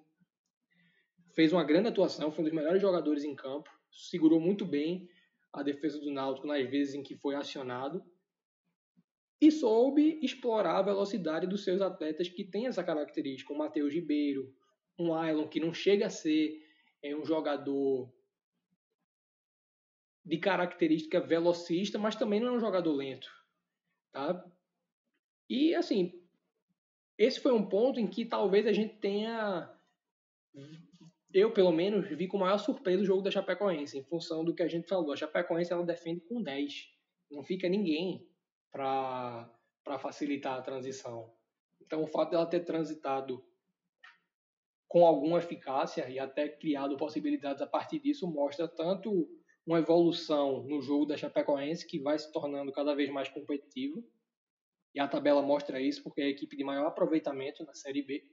fez 1.33 1.51
uma 1.51 1.63
grande 1.63 1.87
atuação, 1.87 2.31
foi 2.31 2.43
um 2.43 2.47
dos 2.47 2.53
melhores 2.53 2.81
jogadores 2.81 3.23
em 3.23 3.35
campo, 3.35 3.69
segurou 3.91 4.39
muito 4.39 4.65
bem 4.65 5.09
a 5.51 5.63
defesa 5.63 5.99
do 5.99 6.11
Náutico 6.11 6.47
nas 6.47 6.69
vezes 6.69 6.93
em 6.93 7.03
que 7.03 7.15
foi 7.15 7.35
acionado 7.35 8.03
e 9.41 9.49
soube 9.49 10.19
explorar 10.21 10.77
a 10.77 10.83
velocidade 10.83 11.47
dos 11.47 11.63
seus 11.63 11.81
atletas 11.81 12.29
que 12.29 12.43
têm 12.43 12.67
essa 12.67 12.83
característica, 12.83 13.51
o 13.51 13.57
Matheus 13.57 13.91
Ribeiro, 13.91 14.55
um 14.99 15.15
Ailon 15.15 15.47
que 15.47 15.59
não 15.59 15.73
chega 15.73 16.05
a 16.05 16.11
ser 16.11 16.63
é 17.01 17.15
um 17.15 17.25
jogador 17.25 18.13
de 20.23 20.37
característica 20.37 21.19
velocista, 21.19 21.97
mas 21.97 22.15
também 22.15 22.39
não 22.39 22.49
é 22.49 22.51
um 22.51 22.59
jogador 22.59 22.93
lento, 22.93 23.27
tá? 24.11 24.45
E 25.49 25.73
assim, 25.73 26.23
esse 27.17 27.39
foi 27.39 27.51
um 27.51 27.67
ponto 27.67 27.99
em 27.99 28.07
que 28.07 28.23
talvez 28.23 28.67
a 28.67 28.71
gente 28.71 28.99
tenha 28.99 29.75
eu 31.33 31.51
pelo 31.51 31.71
menos 31.71 32.07
vi 32.09 32.27
com 32.27 32.37
maior 32.37 32.59
surpresa 32.59 33.01
o 33.01 33.05
jogo 33.05 33.23
da 33.23 33.31
Chapecoense, 33.31 33.97
em 33.97 34.03
função 34.03 34.45
do 34.45 34.53
que 34.53 34.61
a 34.61 34.67
gente 34.67 34.87
falou. 34.87 35.13
A 35.13 35.17
Chapecoense 35.17 35.73
ela 35.73 35.83
defende 35.83 36.21
com 36.21 36.43
10. 36.43 36.91
Não 37.31 37.41
fica 37.41 37.69
ninguém 37.69 38.29
para 38.71 39.99
facilitar 39.99 40.57
a 40.57 40.61
transição. 40.61 41.33
Então 41.81 42.03
o 42.03 42.07
fato 42.07 42.31
dela 42.31 42.45
ter 42.45 42.61
transitado 42.61 43.43
com 44.87 45.05
alguma 45.05 45.39
eficácia 45.39 46.09
e 46.09 46.19
até 46.19 46.49
criado 46.49 46.97
possibilidades 46.97 47.61
a 47.61 47.67
partir 47.67 47.99
disso, 47.99 48.27
mostra 48.27 48.67
tanto 48.67 49.25
uma 49.65 49.79
evolução 49.79 50.63
no 50.63 50.81
jogo 50.81 51.05
da 51.05 51.15
Chapecoense, 51.15 51.87
que 51.87 51.97
vai 51.97 52.19
se 52.19 52.29
tornando 52.31 52.73
cada 52.73 52.93
vez 52.93 53.09
mais 53.09 53.29
competitivo, 53.29 54.03
e 54.93 54.99
a 54.99 55.07
tabela 55.07 55.41
mostra 55.41 55.79
isso 55.79 56.03
porque 56.03 56.19
é 56.21 56.25
a 56.25 56.29
equipe 56.29 56.57
de 56.57 56.63
maior 56.65 56.87
aproveitamento 56.87 57.63
na 57.63 57.73
Série 57.73 58.01
B. 58.01 58.29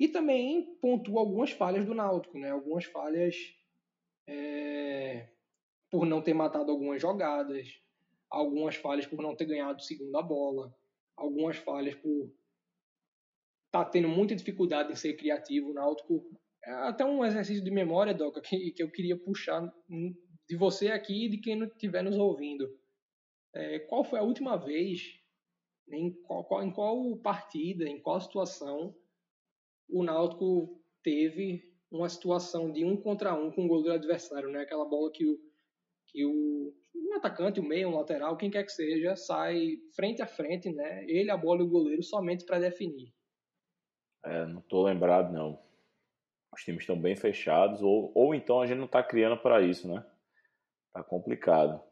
E 0.00 0.08
também 0.08 0.74
pontua 0.80 1.20
algumas 1.20 1.50
falhas 1.50 1.84
do 1.84 1.94
Náutico, 1.94 2.38
né? 2.38 2.50
algumas 2.50 2.86
falhas 2.86 3.36
é, 4.26 5.28
por 5.90 6.06
não 6.06 6.22
ter 6.22 6.32
matado 6.32 6.70
algumas 6.70 7.02
jogadas, 7.02 7.68
algumas 8.32 8.76
falhas 8.76 9.06
por 9.06 9.22
não 9.22 9.36
ter 9.36 9.44
ganhado 9.44 9.82
segunda 9.82 10.22
bola, 10.22 10.74
algumas 11.16 11.58
falhas 11.58 11.94
por 11.94 12.32
tá 13.70 13.84
tendo 13.84 14.08
muita 14.08 14.34
dificuldade 14.34 14.92
em 14.92 14.96
ser 14.96 15.14
criativo. 15.14 15.70
O 15.70 15.74
Náutico 15.74 16.24
é 16.64 16.70
até 16.72 17.04
um 17.04 17.24
exercício 17.24 17.62
de 17.62 17.70
memória, 17.70 18.14
Doca, 18.14 18.40
que, 18.40 18.70
que 18.72 18.82
eu 18.82 18.90
queria 18.90 19.16
puxar 19.16 19.72
de 20.48 20.56
você 20.56 20.88
aqui 20.88 21.26
e 21.26 21.28
de 21.28 21.38
quem 21.38 21.62
estiver 21.64 22.02
nos 22.02 22.18
ouvindo. 22.18 22.68
É, 23.54 23.78
qual 23.80 24.04
foi 24.04 24.18
a 24.18 24.22
última 24.22 24.56
vez, 24.56 25.18
em 25.90 26.10
qual, 26.22 26.62
em 26.62 26.70
qual 26.70 27.16
partida, 27.18 27.88
em 27.88 28.00
qual 28.00 28.20
situação 28.20 28.94
o 29.88 30.02
Náutico 30.02 30.82
teve 31.02 31.70
uma 31.90 32.08
situação 32.08 32.72
de 32.72 32.84
um 32.84 32.96
contra 32.96 33.34
um 33.34 33.50
com 33.50 33.66
o 33.66 33.68
goleiro 33.68 33.94
adversário, 33.94 34.50
né? 34.50 34.62
Aquela 34.62 34.86
bola 34.86 35.12
que 35.12 35.26
o, 35.26 35.38
que 36.06 36.24
o 36.24 36.74
um 36.94 37.14
atacante, 37.14 37.60
o 37.60 37.64
meio, 37.64 37.88
um 37.88 37.96
lateral, 37.96 38.36
quem 38.36 38.50
quer 38.50 38.64
que 38.64 38.72
seja, 38.72 39.16
sai 39.16 39.78
frente 39.94 40.22
a 40.22 40.26
frente, 40.26 40.70
né? 40.72 41.04
Ele, 41.06 41.30
a 41.30 41.36
bola 41.36 41.60
e 41.60 41.64
o 41.64 41.68
goleiro 41.68 42.02
somente 42.02 42.44
para 42.44 42.58
definir. 42.58 43.12
É, 44.24 44.46
não 44.46 44.60
estou 44.60 44.84
lembrado, 44.84 45.32
não. 45.32 45.58
Os 46.52 46.62
times 46.62 46.82
estão 46.82 47.00
bem 47.00 47.16
fechados, 47.16 47.82
ou, 47.82 48.12
ou 48.14 48.34
então 48.34 48.60
a 48.60 48.66
gente 48.66 48.78
não 48.78 48.86
está 48.86 49.02
criando 49.02 49.36
para 49.38 49.62
isso, 49.62 49.88
né? 49.92 50.04
Tá 50.92 51.02
complicado. 51.02 51.82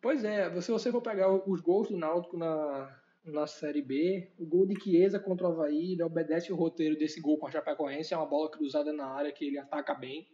Pois 0.00 0.24
é, 0.24 0.60
se 0.60 0.70
você 0.70 0.90
for 0.90 1.02
pegar 1.02 1.30
os 1.30 1.60
gols 1.60 1.88
do 1.88 1.96
Náutico 1.96 2.36
na, 2.36 3.00
na 3.24 3.46
Série 3.46 3.82
B, 3.82 4.32
o 4.38 4.46
gol 4.46 4.66
de 4.66 4.80
Chiesa 4.80 5.18
contra 5.18 5.48
o 5.48 5.52
Havaí, 5.52 5.92
ele 5.92 6.02
obedece 6.02 6.52
o 6.52 6.56
roteiro 6.56 6.96
desse 6.96 7.20
gol 7.20 7.38
com 7.38 7.46
a 7.46 7.50
Chapecoense, 7.50 8.14
é 8.14 8.16
uma 8.16 8.26
bola 8.26 8.50
cruzada 8.50 8.92
na 8.92 9.06
área 9.06 9.32
que 9.32 9.44
ele 9.44 9.58
ataca 9.58 9.94
bem. 9.94 10.26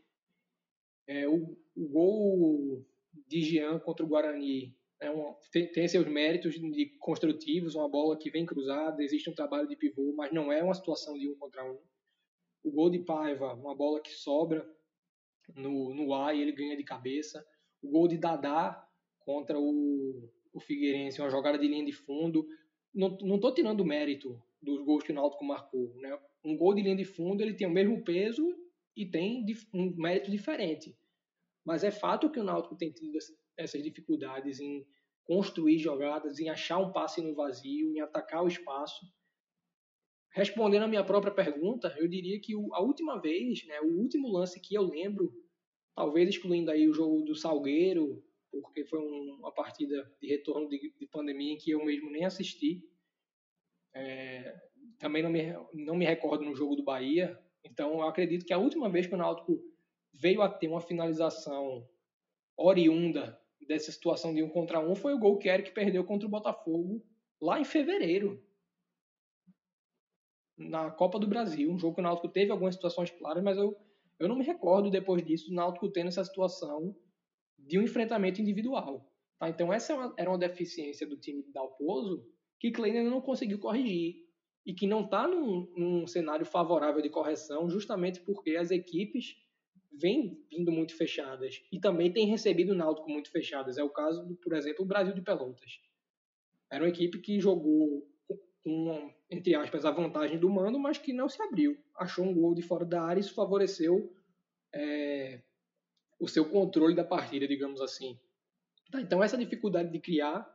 É, 1.07 1.29
o, 1.29 1.57
o 1.77 1.89
gol 1.89 2.87
de 3.27 3.43
Jean 3.43 3.79
contra 3.79 4.05
o 4.05 4.09
Guarani 4.09 4.75
é 5.01 5.09
tem, 5.51 5.71
tem, 5.71 5.89
seus 5.89 6.07
méritos 6.07 6.55
de 6.55 6.87
construtivos, 6.99 7.75
uma 7.75 7.89
bola 7.89 8.19
que 8.19 8.31
vem 8.31 8.47
cruzada, 8.47 9.03
existe 9.03 9.29
um 9.29 9.35
trabalho 9.35 9.69
de 9.69 9.77
pivô, 9.77 10.15
mas 10.17 10.33
não 10.33 10.53
é 10.53 10.63
uma 10.63 10.75
situação 10.75 11.19
de 11.19 11.29
um 11.29 11.37
contra 11.37 11.65
um. 11.65 11.79
O 12.63 12.71
gol 12.71 12.91
de 12.91 13.01
Paiva, 13.01 13.55
uma 13.55 13.75
bola 13.75 14.01
que 14.01 14.13
sobra 14.13 14.67
no, 15.55 15.95
no 15.95 16.15
ar 16.15 16.35
e 16.35 16.41
ele 16.41 16.53
ganha 16.53 16.77
de 16.77 16.85
cabeça. 16.85 17.45
O 17.83 17.91
gol 17.91 18.09
de 18.09 18.17
Dadá 18.17 18.83
contra 19.19 19.59
o, 19.59 20.31
o 20.53 20.61
Figueirense, 20.61 21.21
uma 21.21 21.31
jogada 21.31 21.59
de 21.59 21.69
linha 21.69 21.85
de 21.85 21.93
fundo. 21.93 22.47
Não 22.95 23.35
estou 23.35 23.53
tirando 23.53 23.85
mérito 23.85 24.41
dos 24.63 24.83
gols 24.83 25.05
que 25.05 25.13
o 25.13 25.15
Náutico 25.15 25.45
marcou. 25.45 25.93
Né? 25.97 26.19
Um 26.43 26.57
gol 26.57 26.75
de 26.75 26.83
linha 26.83 26.97
de 26.97 27.05
fundo 27.05 27.43
ele 27.43 27.55
tem 27.55 27.67
o 27.67 27.71
mesmo 27.71 28.03
peso 28.03 28.43
e 28.97 29.05
tem 29.05 29.45
um 29.75 29.95
mérito 29.97 30.31
diferente. 30.31 30.97
Mas 31.65 31.83
é 31.83 31.91
fato 31.91 32.31
que 32.31 32.39
o 32.39 32.45
Náutico 32.45 32.77
tem 32.77 32.93
tido 32.93 33.19
essas 33.57 33.83
dificuldades 33.83 34.61
em 34.61 34.87
construir 35.25 35.79
jogadas, 35.79 36.39
em 36.39 36.51
achar 36.51 36.79
um 36.79 36.93
passe 36.93 37.23
no 37.23 37.35
vazio, 37.35 37.93
em 37.93 38.01
atacar 38.01 38.45
o 38.45 38.49
espaço. 38.49 39.07
Respondendo 40.31 40.83
a 40.83 40.89
minha 40.89 41.05
própria 41.05 41.33
pergunta, 41.33 41.95
eu 41.99 42.09
diria 42.09 42.41
que 42.41 42.53
a 42.73 42.81
última 42.81 43.21
vez, 43.21 43.65
né, 43.67 43.81
o 43.81 43.97
último 43.97 44.29
lance 44.29 44.61
que 44.61 44.75
eu 44.75 44.83
lembro, 44.83 45.33
talvez 45.95 46.29
excluindo 46.29 46.71
aí 46.71 46.89
o 46.89 46.93
jogo 46.93 47.23
do 47.23 47.35
Salgueiro, 47.35 48.23
porque 48.51 48.85
foi 48.85 48.99
uma 48.99 49.53
partida 49.53 50.13
de 50.21 50.29
retorno 50.29 50.69
de, 50.69 50.93
de 50.99 51.07
pandemia 51.07 51.53
em 51.53 51.57
que 51.57 51.71
eu 51.71 51.85
mesmo 51.85 52.11
nem 52.11 52.25
assisti. 52.25 52.83
É, 53.95 54.55
também 54.99 55.23
não 55.23 55.31
me, 55.31 55.53
não 55.73 55.97
me 55.97 56.05
recordo 56.05 56.45
no 56.45 56.55
jogo 56.55 56.77
do 56.77 56.85
Bahia. 56.85 57.39
Então, 57.65 57.95
eu 57.95 58.03
acredito 58.03 58.45
que 58.45 58.53
a 58.53 58.59
última 58.59 58.91
vez 58.91 59.07
que 59.07 59.15
o 59.15 59.19
Náutico 59.19 59.63
veio 60.25 60.41
a 60.41 60.49
ter 60.49 60.69
uma 60.69 60.81
finalização 60.81 61.87
oriunda 62.57 63.39
dessa 63.69 63.93
situação 63.93 64.33
de 64.33 64.43
um 64.43 64.49
contra 64.49 64.81
um 64.81 64.95
foi 64.95 65.13
o 65.13 65.19
gol 65.19 65.37
que 65.37 65.51
Eric 65.51 65.73
perdeu 65.73 66.03
contra 66.03 66.27
o 66.27 66.31
Botafogo 66.31 67.05
lá 67.39 67.61
em 67.61 67.65
fevereiro. 67.65 68.43
Na 70.57 70.91
Copa 70.91 71.19
do 71.19 71.27
Brasil. 71.27 71.71
Um 71.71 71.79
jogo 71.79 71.97
que 71.97 72.01
o 72.01 72.03
Náutico 72.03 72.31
teve 72.31 72.51
algumas 72.51 72.75
situações 72.75 73.11
claras, 73.11 73.45
mas 73.45 73.59
eu, 73.59 73.77
Eu 74.19 74.27
não 74.27 74.37
me 74.37 74.45
recordo 74.47 74.91
depois 74.91 75.23
disso 75.23 75.51
do 75.51 75.55
Náutico 75.55 75.91
tendo 75.91 76.09
essa 76.09 76.25
situação 76.25 76.97
de 77.59 77.79
um 77.79 77.83
enfrentamento 77.83 78.41
individual. 78.41 79.07
Tá? 79.39 79.51
Então 79.51 79.71
essa 79.71 79.93
é 79.93 80.23
era 80.23 80.31
uma 80.31 80.39
deficiência 80.39 81.07
do 81.07 81.19
time 81.19 81.43
de 81.43 81.53
Dalpozo 81.53 82.27
que 82.59 82.71
Kleiner 82.71 83.05
não 83.05 83.21
conseguiu 83.21 83.59
corrigir 83.59 84.25
e 84.65 84.73
que 84.73 84.87
não 84.87 85.05
está 85.05 85.29
num, 85.29 85.71
num 85.77 86.07
cenário 86.07 86.47
favorável 86.47 87.03
de 87.03 87.11
correção 87.11 87.69
justamente 87.69 88.21
porque 88.21 88.57
as 88.57 88.71
equipes 88.71 89.44
vêm 90.01 90.39
vindo 90.51 90.73
muito 90.73 90.97
fechadas 90.97 91.63
e 91.71 91.81
também 91.81 92.13
têm 92.13 92.27
recebido 92.27 92.73
o 92.73 92.75
Náutico 92.75 93.11
muito 93.11 93.31
fechadas. 93.31 93.79
É 93.79 93.83
o 93.83 93.91
caso, 93.91 94.25
do, 94.27 94.35
por 94.37 94.55
exemplo, 94.55 94.85
o 94.85 94.89
Brasil 94.89 95.15
de 95.15 95.23
Pelotas. 95.23 95.81
Era 96.71 96.85
uma 96.85 96.91
equipe 96.91 97.19
que 97.19 97.41
jogou 97.41 98.07
com, 98.63 99.13
entre 99.31 99.55
aspas, 99.55 99.85
a 99.85 99.91
vantagem 99.91 100.39
do 100.39 100.49
mando, 100.49 100.79
mas 100.79 100.99
que 100.99 101.13
não 101.13 101.29
se 101.29 101.41
abriu. 101.43 101.77
Achou 101.97 102.25
um 102.25 102.35
gol 102.35 102.55
de 102.55 102.63
fora 102.63 102.85
da 102.85 103.03
área 103.03 103.21
e 103.21 103.23
isso 103.23 103.35
favoreceu 103.35 104.13
é, 104.75 105.43
o 106.19 106.27
seu 106.27 106.49
controle 106.49 106.95
da 106.95 107.05
partida, 107.05 107.47
digamos 107.47 107.81
assim. 107.81 108.19
Tá, 108.91 109.01
então 109.01 109.23
essa 109.23 109.37
dificuldade 109.37 109.91
de 109.91 110.01
criar, 110.01 110.51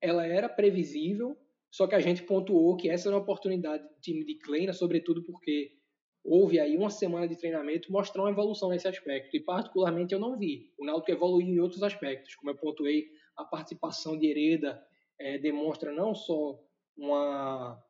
ela 0.00 0.26
era 0.26 0.48
previsível, 0.48 1.36
só 1.70 1.86
que 1.86 1.94
a 1.94 2.00
gente 2.00 2.22
pontuou 2.24 2.76
que 2.76 2.90
essa 2.90 3.08
era 3.08 3.16
uma 3.16 3.22
oportunidade 3.22 3.84
do 3.84 4.00
time 4.00 4.24
de 4.24 4.34
Kleina, 4.34 4.72
sobretudo 4.72 5.22
porque 5.22 5.76
houve 6.24 6.60
aí 6.60 6.76
uma 6.76 6.90
semana 6.90 7.26
de 7.26 7.36
treinamento 7.36 7.90
mostrar 7.90 8.22
uma 8.22 8.30
evolução 8.30 8.70
nesse 8.70 8.86
aspecto. 8.86 9.36
E 9.36 9.40
particularmente 9.40 10.14
eu 10.14 10.20
não 10.20 10.38
vi. 10.38 10.72
O 10.78 10.84
Náutico 10.84 11.10
evoluiu 11.10 11.54
em 11.54 11.60
outros 11.60 11.82
aspectos, 11.82 12.34
como 12.36 12.50
eu 12.50 12.56
pontuei, 12.56 13.10
a 13.36 13.44
participação 13.44 14.16
de 14.16 14.26
Hereda 14.26 14.82
é, 15.18 15.38
demonstra 15.38 15.92
não 15.92 16.14
só 16.14 16.60
uma 16.96 17.82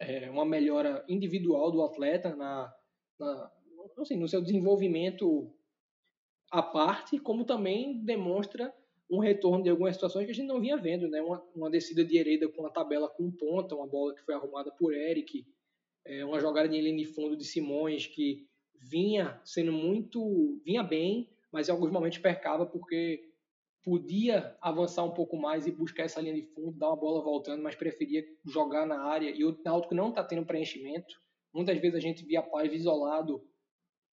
é, 0.00 0.28
uma 0.30 0.44
melhora 0.44 1.04
individual 1.08 1.70
do 1.70 1.82
atleta 1.82 2.34
na, 2.34 2.72
na 3.18 3.52
assim, 3.98 4.16
no 4.16 4.28
seu 4.28 4.40
desenvolvimento 4.40 5.52
à 6.50 6.62
parte, 6.62 7.18
como 7.18 7.44
também 7.44 8.04
demonstra 8.04 8.74
um 9.10 9.18
retorno 9.18 9.62
de 9.62 9.70
algumas 9.70 9.94
situações 9.94 10.24
que 10.24 10.32
a 10.32 10.34
gente 10.34 10.46
não 10.46 10.60
vinha 10.60 10.76
vendo, 10.76 11.08
né? 11.08 11.20
Uma, 11.20 11.42
uma 11.54 11.70
descida 11.70 12.04
de 12.04 12.16
Hereda 12.16 12.48
com 12.48 12.66
a 12.66 12.70
tabela 12.70 13.08
com 13.08 13.30
ponta, 13.30 13.74
uma 13.74 13.86
bola 13.86 14.14
que 14.14 14.22
foi 14.22 14.34
arrumada 14.34 14.72
por 14.72 14.94
Eric, 14.94 15.46
é, 16.06 16.24
uma 16.24 16.40
jogada 16.40 16.68
de 16.68 16.80
linha 16.80 16.96
de 16.96 17.06
fundo 17.06 17.36
de 17.36 17.44
Simões 17.44 18.06
que 18.06 18.46
vinha 18.80 19.40
sendo 19.44 19.72
muito, 19.72 20.60
vinha 20.64 20.82
bem, 20.82 21.30
mas 21.50 21.68
em 21.68 21.72
alguns 21.72 21.90
momentos 21.90 22.18
percava 22.18 22.66
porque 22.66 23.32
podia 23.82 24.56
avançar 24.60 25.04
um 25.04 25.12
pouco 25.12 25.36
mais 25.36 25.66
e 25.66 25.70
buscar 25.70 26.04
essa 26.04 26.20
linha 26.20 26.34
de 26.34 26.42
fundo, 26.42 26.78
dar 26.78 26.88
uma 26.88 26.96
bola 26.96 27.22
voltando, 27.22 27.62
mas 27.62 27.74
preferia 27.74 28.24
jogar 28.46 28.86
na 28.86 29.02
área. 29.02 29.30
E 29.30 29.44
o 29.44 29.58
Náutico 29.62 29.94
não 29.94 30.08
está 30.08 30.24
tendo 30.24 30.46
preenchimento. 30.46 31.14
Muitas 31.52 31.78
vezes 31.78 31.96
a 31.96 32.00
gente 32.00 32.24
via 32.24 32.42
Paz 32.42 32.72
isolado 32.72 33.46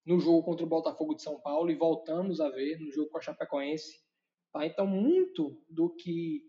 no 0.05 0.19
jogo 0.19 0.43
contra 0.43 0.65
o 0.65 0.69
Botafogo 0.69 1.15
de 1.15 1.21
São 1.21 1.39
Paulo 1.39 1.71
e 1.71 1.75
voltamos 1.75 2.41
a 2.41 2.50
ver 2.50 2.79
no 2.79 2.91
jogo 2.91 3.10
com 3.10 3.17
a 3.17 3.21
Chapecoense. 3.21 4.01
Tá? 4.51 4.65
Então, 4.65 4.86
muito 4.86 5.63
do 5.69 5.89
que 5.89 6.43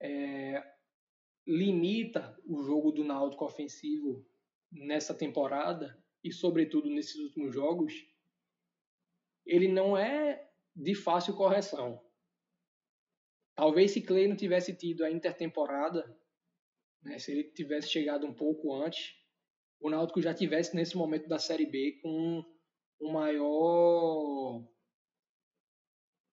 é, 0.00 0.62
limita 1.46 2.36
o 2.46 2.62
jogo 2.62 2.92
do 2.92 3.04
Náutico 3.04 3.44
ofensivo 3.44 4.24
nessa 4.76 5.14
temporada 5.14 5.96
e, 6.22 6.32
sobretudo, 6.32 6.88
nesses 6.88 7.16
últimos 7.16 7.54
jogos, 7.54 8.06
ele 9.44 9.68
não 9.68 9.96
é 9.96 10.50
de 10.74 10.94
fácil 10.94 11.34
correção. 11.34 12.02
Talvez 13.54 13.92
se 13.92 14.02
Clay 14.02 14.28
não 14.28 14.36
tivesse 14.36 14.74
tido 14.74 15.04
a 15.04 15.10
intertemporada, 15.10 16.14
né, 17.02 17.18
se 17.18 17.32
ele 17.32 17.44
tivesse 17.44 17.88
chegado 17.88 18.26
um 18.26 18.34
pouco 18.34 18.74
antes, 18.74 19.16
o 19.80 19.88
Náutico 19.88 20.20
já 20.20 20.34
tivesse 20.34 20.74
nesse 20.74 20.96
momento 20.96 21.28
da 21.28 21.38
Série 21.38 21.66
B 21.66 21.98
com 22.02 22.44
um 23.00 23.12
maior 23.12 24.62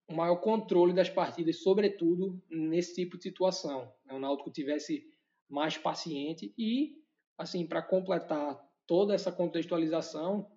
um 0.06 0.14
maior 0.14 0.36
controle 0.36 0.92
das 0.92 1.08
partidas, 1.08 1.62
sobretudo 1.62 2.42
nesse 2.50 2.94
tipo 2.94 3.16
de 3.16 3.22
situação. 3.22 3.90
Né? 4.04 4.12
O 4.12 4.18
Náutico 4.18 4.50
tivesse 4.50 5.10
mais 5.48 5.78
paciente 5.78 6.54
e, 6.58 7.02
assim, 7.36 7.66
para 7.66 7.82
completar 7.82 8.60
toda 8.86 9.14
essa 9.14 9.32
contextualização, 9.32 10.50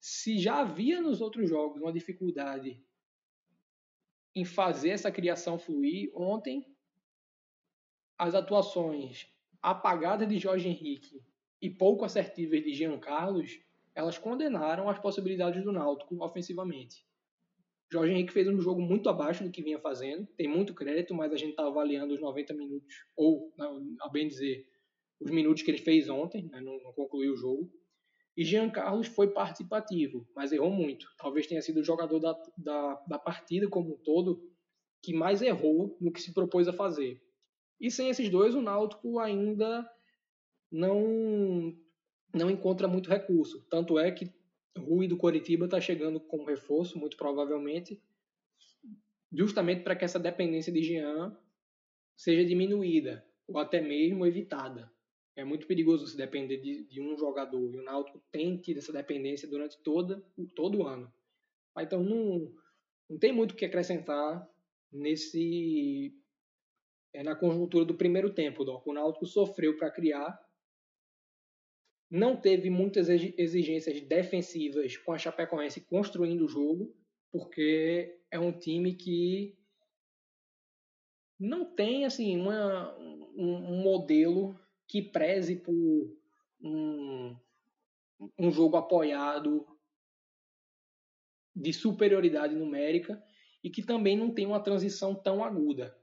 se 0.00 0.38
já 0.38 0.60
havia 0.60 1.00
nos 1.00 1.20
outros 1.20 1.48
jogos 1.48 1.80
uma 1.80 1.92
dificuldade 1.92 2.82
em 4.34 4.44
fazer 4.44 4.90
essa 4.90 5.10
criação 5.10 5.58
fluir. 5.58 6.10
Ontem, 6.14 6.64
as 8.16 8.34
atuações 8.34 9.26
apagadas 9.60 10.28
de 10.28 10.38
Jorge 10.38 10.68
Henrique 10.68 11.20
e 11.60 11.68
pouco 11.68 12.04
assertivas 12.04 12.62
de 12.62 12.72
Jean 12.72 12.98
Carlos, 12.98 13.60
elas 13.94 14.16
condenaram 14.16 14.88
as 14.88 14.98
possibilidades 14.98 15.64
do 15.64 15.72
Náutico 15.72 16.22
ofensivamente. 16.22 17.04
Jorge 17.90 18.12
Henrique 18.12 18.32
fez 18.32 18.46
um 18.46 18.60
jogo 18.60 18.80
muito 18.80 19.08
abaixo 19.08 19.42
do 19.42 19.50
que 19.50 19.62
vinha 19.62 19.80
fazendo, 19.80 20.26
tem 20.36 20.46
muito 20.46 20.74
crédito, 20.74 21.14
mas 21.14 21.32
a 21.32 21.36
gente 21.36 21.50
está 21.50 21.66
avaliando 21.66 22.14
os 22.14 22.20
90 22.20 22.54
minutos, 22.54 23.06
ou, 23.16 23.52
a 24.02 24.08
bem 24.08 24.28
dizer, 24.28 24.68
os 25.20 25.30
minutos 25.30 25.62
que 25.62 25.70
ele 25.70 25.78
fez 25.78 26.08
ontem, 26.08 26.48
né, 26.50 26.60
não, 26.60 26.80
não 26.82 26.92
concluiu 26.92 27.32
o 27.32 27.36
jogo. 27.36 27.70
E 28.36 28.44
Jean 28.44 28.70
Carlos 28.70 29.08
foi 29.08 29.28
participativo, 29.32 30.26
mas 30.34 30.52
errou 30.52 30.70
muito. 30.70 31.08
Talvez 31.18 31.46
tenha 31.46 31.60
sido 31.60 31.80
o 31.80 31.84
jogador 31.84 32.20
da, 32.20 32.40
da, 32.56 32.94
da 33.08 33.18
partida 33.18 33.68
como 33.68 33.94
um 33.94 33.98
todo 33.98 34.40
que 35.02 35.12
mais 35.12 35.42
errou 35.42 35.96
no 36.00 36.12
que 36.12 36.22
se 36.22 36.32
propôs 36.32 36.68
a 36.68 36.72
fazer. 36.72 37.20
E 37.80 37.90
sem 37.90 38.08
esses 38.08 38.28
dois, 38.28 38.54
o 38.54 38.62
Náutico 38.62 39.18
ainda 39.18 39.88
não, 40.70 41.76
não 42.34 42.50
encontra 42.50 42.86
muito 42.86 43.10
recurso. 43.10 43.66
Tanto 43.68 43.98
é 43.98 44.10
que 44.10 44.32
Rui 44.76 45.08
do 45.08 45.16
Coritiba 45.16 45.64
está 45.64 45.80
chegando 45.80 46.20
como 46.20 46.44
reforço, 46.46 46.98
muito 46.98 47.16
provavelmente, 47.16 48.00
justamente 49.32 49.82
para 49.82 49.96
que 49.96 50.04
essa 50.04 50.18
dependência 50.18 50.72
de 50.72 50.82
Jean 50.82 51.36
seja 52.16 52.44
diminuída 52.44 53.24
ou 53.46 53.58
até 53.58 53.80
mesmo 53.80 54.26
evitada. 54.26 54.92
É 55.38 55.44
muito 55.44 55.68
perigoso 55.68 56.04
se 56.04 56.16
depender 56.16 56.56
de, 56.56 56.82
de, 56.82 57.00
um 57.00 57.16
jogador. 57.16 57.72
E 57.72 57.78
o 57.78 57.82
Náutico 57.84 58.20
tem 58.32 58.56
tido 58.56 58.78
essa 58.78 58.92
dependência 58.92 59.46
durante 59.46 59.78
toda, 59.78 60.20
todo 60.52 60.78
o 60.78 60.84
ano. 60.84 61.12
Então 61.78 62.02
não, 62.02 62.52
não 63.08 63.16
tem 63.20 63.30
muito 63.30 63.52
o 63.52 63.54
que 63.54 63.64
acrescentar 63.64 64.44
nesse 64.90 66.12
é, 67.14 67.22
na 67.22 67.36
conjuntura 67.36 67.84
do 67.84 67.94
primeiro 67.94 68.34
tempo. 68.34 68.64
Doc. 68.64 68.84
O 68.84 68.92
Náutico 68.92 69.26
sofreu 69.26 69.76
para 69.76 69.92
criar. 69.92 70.44
Não 72.10 72.34
teve 72.36 72.68
muitas 72.68 73.08
exigências 73.08 74.00
defensivas 74.00 74.96
com 74.96 75.12
a 75.12 75.18
Chapecoense 75.18 75.82
construindo 75.82 76.46
o 76.46 76.48
jogo, 76.48 76.92
porque 77.30 78.18
é 78.28 78.40
um 78.40 78.50
time 78.50 78.92
que 78.96 79.56
não 81.38 81.64
tem 81.64 82.04
assim 82.04 82.36
uma, 82.36 82.98
um, 82.98 83.36
um 83.36 83.82
modelo 83.84 84.58
que 84.88 85.02
preze 85.02 85.56
por 85.56 86.18
um, 86.60 87.36
um 88.38 88.50
jogo 88.50 88.76
apoiado 88.76 89.66
de 91.54 91.72
superioridade 91.72 92.54
numérica 92.54 93.22
e 93.62 93.68
que 93.68 93.82
também 93.82 94.16
não 94.16 94.30
tem 94.32 94.46
uma 94.46 94.60
transição 94.60 95.14
tão 95.14 95.44
aguda. 95.44 95.96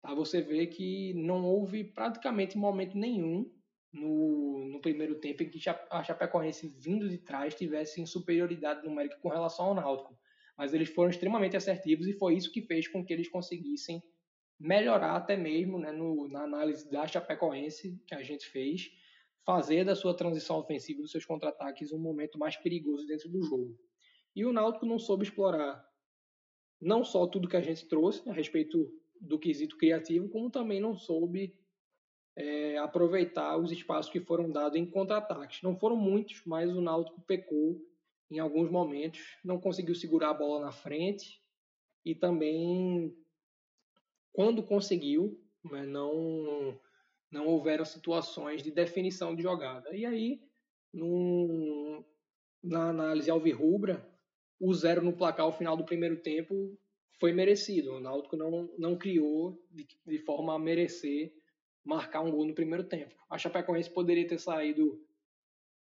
Tá? 0.00 0.12
Você 0.14 0.42
vê 0.42 0.66
que 0.66 1.14
não 1.14 1.44
houve 1.44 1.84
praticamente 1.84 2.58
momento 2.58 2.98
nenhum 2.98 3.50
no, 3.92 4.68
no 4.70 4.80
primeiro 4.80 5.16
tempo 5.16 5.42
em 5.42 5.50
que 5.50 5.60
a 5.90 6.02
Chapecoense 6.02 6.66
vindo 6.78 7.08
de 7.08 7.18
trás 7.18 7.54
tivesse 7.54 8.04
superioridade 8.06 8.84
numérica 8.84 9.18
com 9.20 9.28
relação 9.28 9.66
ao 9.66 9.74
Náutico. 9.74 10.18
Mas 10.56 10.74
eles 10.74 10.88
foram 10.88 11.10
extremamente 11.10 11.56
assertivos 11.56 12.06
e 12.06 12.12
foi 12.14 12.34
isso 12.34 12.50
que 12.50 12.62
fez 12.62 12.88
com 12.88 13.04
que 13.04 13.12
eles 13.12 13.28
conseguissem 13.28 14.02
melhorar 14.62 15.16
até 15.16 15.36
mesmo 15.36 15.76
né, 15.76 15.90
no, 15.90 16.28
na 16.28 16.44
análise 16.44 16.88
da 16.88 17.06
Chapecoense 17.06 18.00
que 18.06 18.14
a 18.14 18.22
gente 18.22 18.46
fez, 18.46 18.92
fazer 19.44 19.84
da 19.84 19.96
sua 19.96 20.16
transição 20.16 20.56
ofensiva 20.56 21.02
dos 21.02 21.10
seus 21.10 21.24
contra-ataques 21.24 21.92
um 21.92 21.98
momento 21.98 22.38
mais 22.38 22.56
perigoso 22.56 23.04
dentro 23.06 23.28
do 23.28 23.42
jogo. 23.42 23.76
E 24.36 24.46
o 24.46 24.52
Náutico 24.52 24.86
não 24.86 25.00
soube 25.00 25.24
explorar 25.24 25.84
não 26.80 27.04
só 27.04 27.26
tudo 27.26 27.48
que 27.48 27.56
a 27.56 27.60
gente 27.60 27.88
trouxe 27.88 28.28
a 28.30 28.32
respeito 28.32 28.88
do 29.20 29.38
quesito 29.38 29.76
criativo, 29.76 30.28
como 30.28 30.50
também 30.50 30.80
não 30.80 30.96
soube 30.96 31.58
é, 32.36 32.78
aproveitar 32.78 33.56
os 33.56 33.72
espaços 33.72 34.12
que 34.12 34.20
foram 34.20 34.50
dados 34.50 34.78
em 34.78 34.86
contra-ataques. 34.86 35.60
Não 35.62 35.76
foram 35.76 35.96
muitos, 35.96 36.42
mas 36.46 36.70
o 36.70 36.80
Náutico 36.80 37.20
pecou 37.22 37.80
em 38.30 38.38
alguns 38.38 38.70
momentos, 38.70 39.20
não 39.44 39.60
conseguiu 39.60 39.94
segurar 39.94 40.30
a 40.30 40.34
bola 40.34 40.64
na 40.64 40.72
frente 40.72 41.42
e 42.04 42.14
também 42.14 43.14
quando 44.32 44.62
conseguiu, 44.62 45.38
né, 45.70 45.84
não, 45.84 46.78
não 47.30 47.46
houveram 47.46 47.84
situações 47.84 48.62
de 48.62 48.70
definição 48.70 49.34
de 49.34 49.42
jogada. 49.42 49.94
E 49.94 50.04
aí, 50.06 50.40
num, 50.92 52.04
na 52.62 52.88
análise 52.88 53.30
alvirrubra, 53.30 54.06
o 54.60 54.72
zero 54.74 55.02
no 55.02 55.12
placar 55.12 55.46
ao 55.46 55.52
final 55.52 55.76
do 55.76 55.84
primeiro 55.84 56.16
tempo 56.16 56.78
foi 57.18 57.32
merecido. 57.32 57.94
O 57.94 58.00
Náutico 58.00 58.36
não, 58.36 58.68
não 58.78 58.96
criou 58.96 59.60
de, 59.70 59.86
de 60.06 60.18
forma 60.18 60.54
a 60.54 60.58
merecer 60.58 61.32
marcar 61.84 62.20
um 62.20 62.30
gol 62.30 62.46
no 62.46 62.54
primeiro 62.54 62.84
tempo. 62.84 63.14
A 63.28 63.36
Chapecoense 63.36 63.90
poderia 63.90 64.26
ter 64.26 64.38
saído 64.38 65.04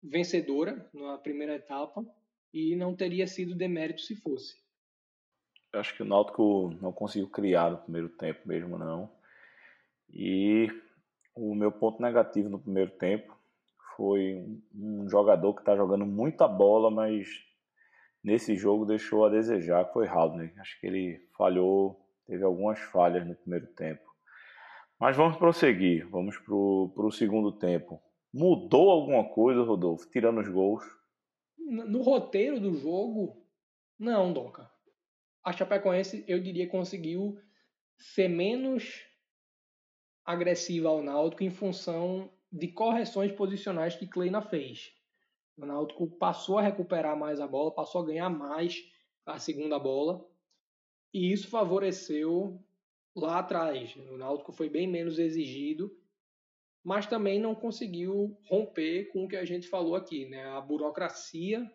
vencedora 0.03 0.89
na 0.93 1.19
primeira 1.19 1.55
etapa 1.55 2.07
e 2.53 2.77
não 2.77 2.95
teria 2.95 3.27
sido 3.27 3.55
demérito 3.55 4.03
se 4.03 4.15
fosse. 4.15 4.57
Acho 5.77 5.95
que 5.95 6.03
o 6.03 6.07
Náutico 6.07 6.75
não 6.81 6.93
conseguiu 6.93 7.29
criar 7.29 7.71
no 7.71 7.79
primeiro 7.79 8.09
tempo 8.09 8.41
mesmo 8.47 8.79
não. 8.79 9.11
E 10.11 10.69
o 11.35 11.55
meu 11.55 11.71
ponto 11.71 12.01
negativo 12.01 12.49
no 12.49 12.59
primeiro 12.59 12.91
tempo 12.93 13.37
foi 13.97 14.45
um 14.75 15.09
jogador 15.09 15.55
que 15.55 15.61
está 15.61 15.77
jogando 15.77 16.07
muita 16.07 16.47
bola, 16.47 16.91
mas 16.91 17.29
nesse 18.23 18.57
jogo 18.57 18.85
deixou 18.85 19.25
a 19.25 19.31
desejar, 19.31 19.87
que 19.87 19.93
foi 19.93 20.07
Haldner. 20.07 20.53
Acho 20.59 20.79
que 20.81 20.87
ele 20.87 21.29
falhou, 21.37 22.01
teve 22.27 22.43
algumas 22.45 22.79
falhas 22.79 23.27
no 23.27 23.35
primeiro 23.35 23.67
tempo. 23.69 24.05
Mas 24.99 25.17
vamos 25.17 25.37
prosseguir, 25.37 26.09
vamos 26.09 26.39
para 26.39 26.55
o 26.55 27.11
segundo 27.11 27.53
tempo. 27.53 28.01
Mudou 28.33 28.91
alguma 28.91 29.25
coisa, 29.25 29.63
Rodolfo, 29.63 30.09
tirando 30.11 30.41
os 30.41 30.49
gols? 30.49 30.85
No 31.59 32.03
roteiro 32.03 32.61
do 32.61 32.75
jogo, 32.75 33.43
não, 33.99 34.33
Doca. 34.33 34.71
A 35.47 35.53
Chapecoense, 35.53 36.25
eu 36.27 36.41
diria, 36.41 36.69
conseguiu 36.69 37.39
ser 37.97 38.27
menos 38.27 39.05
agressiva 40.25 40.89
ao 40.89 41.01
Náutico 41.01 41.45
em 41.45 41.51
função 41.51 42.33
de 42.51 42.67
correções 42.67 43.31
posicionais 43.31 43.95
que 43.95 44.09
Kleina 44.09 44.43
fez. 44.43 44.93
O 45.57 45.65
Náutico 45.65 46.09
passou 46.09 46.59
a 46.59 46.63
recuperar 46.63 47.17
mais 47.17 47.39
a 47.39 47.47
bola, 47.47 47.71
passou 47.71 48.03
a 48.03 48.07
ganhar 48.07 48.29
mais 48.29 48.91
a 49.25 49.39
segunda 49.39 49.79
bola, 49.79 50.29
e 51.15 51.31
isso 51.31 51.47
favoreceu 51.47 52.61
lá 53.15 53.39
atrás. 53.39 53.95
O 53.95 54.19
Náutico 54.19 54.51
foi 54.51 54.69
bem 54.69 54.89
menos 54.89 55.17
exigido, 55.17 55.97
mas 56.83 57.07
também 57.07 57.39
não 57.39 57.55
conseguiu 57.55 58.37
romper 58.49 59.11
com 59.13 59.25
o 59.25 59.29
que 59.29 59.37
a 59.37 59.45
gente 59.45 59.69
falou 59.69 59.95
aqui, 59.95 60.27
né? 60.27 60.45
A 60.49 60.61
burocracia 60.61 61.73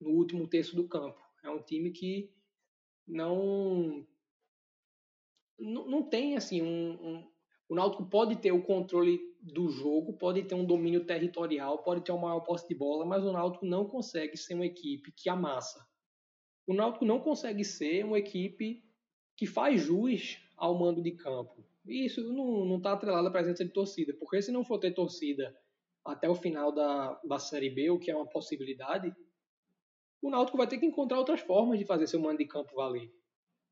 no 0.00 0.10
último 0.10 0.46
terço 0.46 0.76
do 0.76 0.86
campo. 0.86 1.20
É 1.42 1.50
um 1.50 1.60
time 1.60 1.90
que 1.90 2.37
não 3.08 4.06
não, 5.58 6.02
tem 6.02 6.36
assim 6.36 6.62
um, 6.62 6.92
um 6.92 7.28
o 7.68 7.74
Náutico 7.74 8.06
pode 8.06 8.36
ter 8.36 8.50
o 8.50 8.62
controle 8.62 9.20
do 9.42 9.68
jogo, 9.68 10.14
pode 10.14 10.42
ter 10.44 10.54
um 10.54 10.64
domínio 10.64 11.04
territorial, 11.04 11.82
pode 11.82 12.00
ter 12.02 12.12
uma 12.12 12.28
maior 12.28 12.40
posse 12.40 12.66
de 12.66 12.74
bola, 12.74 13.04
mas 13.04 13.24
o 13.24 13.32
Náutico 13.32 13.66
não 13.66 13.86
consegue 13.86 14.36
ser 14.38 14.54
uma 14.54 14.64
equipe 14.64 15.12
que 15.12 15.28
amassa. 15.28 15.86
O 16.66 16.72
Náutico 16.72 17.04
não 17.04 17.20
consegue 17.20 17.64
ser 17.64 18.04
uma 18.04 18.18
equipe 18.18 18.82
que 19.36 19.46
faz 19.46 19.82
jus 19.82 20.38
ao 20.56 20.78
mando 20.78 21.02
de 21.02 21.12
campo. 21.12 21.62
E 21.86 22.06
isso 22.06 22.22
não 22.32 22.76
está 22.78 22.92
atrelado 22.92 23.28
à 23.28 23.30
presença 23.30 23.64
de 23.64 23.70
torcida, 23.70 24.14
porque 24.14 24.40
se 24.40 24.50
não 24.50 24.64
for 24.64 24.78
ter 24.78 24.92
torcida 24.92 25.54
até 26.04 26.28
o 26.28 26.34
final 26.34 26.72
da, 26.72 27.20
da 27.24 27.38
Série 27.38 27.70
B, 27.70 27.90
o 27.90 27.98
que 27.98 28.10
é 28.10 28.16
uma 28.16 28.28
possibilidade, 28.28 29.14
o 30.20 30.30
Náutico 30.30 30.58
vai 30.58 30.66
ter 30.66 30.78
que 30.78 30.86
encontrar 30.86 31.18
outras 31.18 31.40
formas 31.40 31.78
de 31.78 31.84
fazer 31.84 32.06
seu 32.06 32.20
mando 32.20 32.38
de 32.38 32.46
campo 32.46 32.74
valer. 32.74 33.12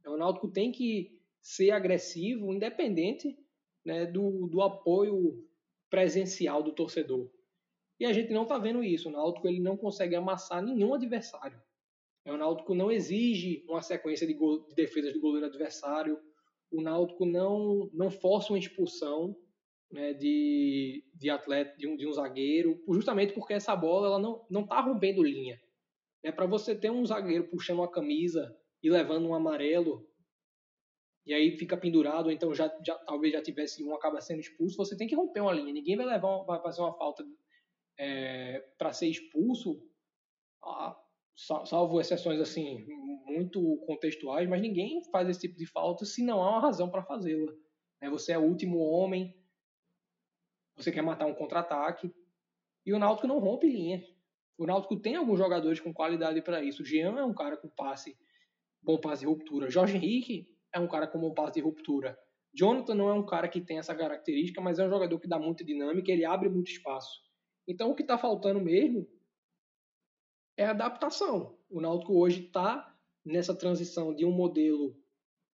Então, 0.00 0.14
o 0.14 0.16
Náutico 0.16 0.48
tem 0.48 0.70
que 0.70 1.20
ser 1.40 1.70
agressivo, 1.70 2.52
independente 2.52 3.36
né, 3.84 4.06
do, 4.06 4.46
do 4.46 4.62
apoio 4.62 5.44
presencial 5.90 6.62
do 6.62 6.72
torcedor. 6.72 7.30
E 7.98 8.04
a 8.04 8.12
gente 8.12 8.32
não 8.32 8.42
está 8.42 8.58
vendo 8.58 8.84
isso. 8.84 9.08
O 9.08 9.12
Náutico 9.12 9.48
ele 9.48 9.60
não 9.60 9.76
consegue 9.76 10.14
amassar 10.14 10.62
nenhum 10.62 10.94
adversário. 10.94 11.60
O 12.26 12.36
Náutico 12.36 12.74
não 12.74 12.90
exige 12.90 13.64
uma 13.68 13.82
sequência 13.82 14.26
de, 14.26 14.34
gol, 14.34 14.66
de 14.66 14.74
defesas 14.74 15.12
do 15.12 15.20
goleiro 15.20 15.46
adversário. 15.46 16.18
O 16.70 16.82
Náutico 16.82 17.24
não, 17.24 17.88
não 17.92 18.10
força 18.10 18.52
uma 18.52 18.58
expulsão 18.58 19.36
né, 19.90 20.12
de, 20.12 21.04
de 21.14 21.30
atleta, 21.30 21.76
de 21.76 21.86
um, 21.86 21.96
de 21.96 22.06
um 22.06 22.12
zagueiro, 22.12 22.82
justamente 22.88 23.32
porque 23.32 23.54
essa 23.54 23.74
bola 23.76 24.08
ela 24.08 24.18
não 24.18 24.62
está 24.62 24.80
rompendo 24.80 25.22
linha. 25.22 25.60
É 26.26 26.32
para 26.32 26.44
você 26.44 26.74
ter 26.74 26.90
um 26.90 27.06
zagueiro 27.06 27.44
puxando 27.44 27.78
uma 27.78 27.88
camisa 27.88 28.52
e 28.82 28.90
levando 28.90 29.28
um 29.28 29.34
amarelo, 29.34 30.10
e 31.24 31.32
aí 31.32 31.56
fica 31.56 31.76
pendurado, 31.76 32.32
então 32.32 32.52
já, 32.52 32.66
já 32.84 32.98
talvez 33.04 33.32
já 33.32 33.40
tivesse 33.40 33.84
um 33.84 33.94
acaba 33.94 34.20
sendo 34.20 34.40
expulso, 34.40 34.76
você 34.76 34.96
tem 34.96 35.06
que 35.06 35.14
romper 35.14 35.40
uma 35.40 35.52
linha. 35.52 35.72
Ninguém 35.72 35.96
vai 35.96 36.04
levar, 36.04 36.42
vai 36.42 36.60
fazer 36.60 36.80
uma 36.80 36.92
falta 36.94 37.24
é, 37.96 38.58
para 38.76 38.92
ser 38.92 39.06
expulso, 39.06 39.80
salvo 41.64 42.00
exceções 42.00 42.40
assim 42.40 42.84
muito 43.24 43.76
contextuais, 43.86 44.48
mas 44.48 44.60
ninguém 44.60 45.00
faz 45.12 45.28
esse 45.28 45.42
tipo 45.42 45.56
de 45.56 45.66
falta 45.66 46.04
se 46.04 46.24
não 46.24 46.42
há 46.42 46.50
uma 46.50 46.60
razão 46.60 46.90
para 46.90 47.04
fazê-la. 47.04 47.52
É, 48.00 48.10
você 48.10 48.32
é 48.32 48.38
o 48.38 48.42
último 48.42 48.80
homem, 48.80 49.32
você 50.76 50.90
quer 50.90 51.02
matar 51.02 51.26
um 51.26 51.34
contra-ataque, 51.34 52.12
e 52.84 52.92
o 52.92 52.98
Náutico 52.98 53.28
não 53.28 53.38
rompe 53.38 53.68
linha. 53.68 54.04
O 54.58 54.66
Náutico 54.66 54.96
tem 54.96 55.16
alguns 55.16 55.38
jogadores 55.38 55.80
com 55.80 55.92
qualidade 55.92 56.40
para 56.42 56.62
isso. 56.62 56.82
O 56.82 56.86
Jean 56.86 57.18
é 57.18 57.24
um 57.24 57.34
cara 57.34 57.56
com 57.56 57.68
passe, 57.68 58.16
bom 58.82 58.98
passe 58.98 59.20
de 59.20 59.26
ruptura. 59.26 59.70
Jorge 59.70 59.96
Henrique 59.96 60.48
é 60.72 60.80
um 60.80 60.88
cara 60.88 61.06
como 61.06 61.26
um 61.26 61.34
passe 61.34 61.54
de 61.54 61.60
ruptura. 61.60 62.18
Jonathan 62.54 62.94
não 62.94 63.10
é 63.10 63.12
um 63.12 63.26
cara 63.26 63.48
que 63.48 63.60
tem 63.60 63.78
essa 63.78 63.94
característica, 63.94 64.60
mas 64.60 64.78
é 64.78 64.86
um 64.86 64.90
jogador 64.90 65.20
que 65.20 65.28
dá 65.28 65.38
muita 65.38 65.62
dinâmica, 65.62 66.10
ele 66.10 66.24
abre 66.24 66.48
muito 66.48 66.70
espaço. 66.70 67.20
Então 67.68 67.90
o 67.90 67.94
que 67.94 68.02
está 68.02 68.16
faltando 68.16 68.60
mesmo 68.60 69.06
é 70.56 70.64
adaptação. 70.64 71.58
O 71.68 71.80
Náutico 71.80 72.18
hoje 72.18 72.46
está 72.46 72.96
nessa 73.24 73.54
transição 73.54 74.14
de 74.14 74.24
um 74.24 74.30
modelo 74.30 74.96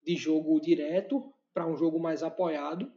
de 0.05 0.15
jogo 0.15 0.61
direto 0.61 1.33
para 1.53 1.67
um 1.67 1.77
jogo 1.77 1.99
mais 1.99 2.23
apoiado, 2.23 2.93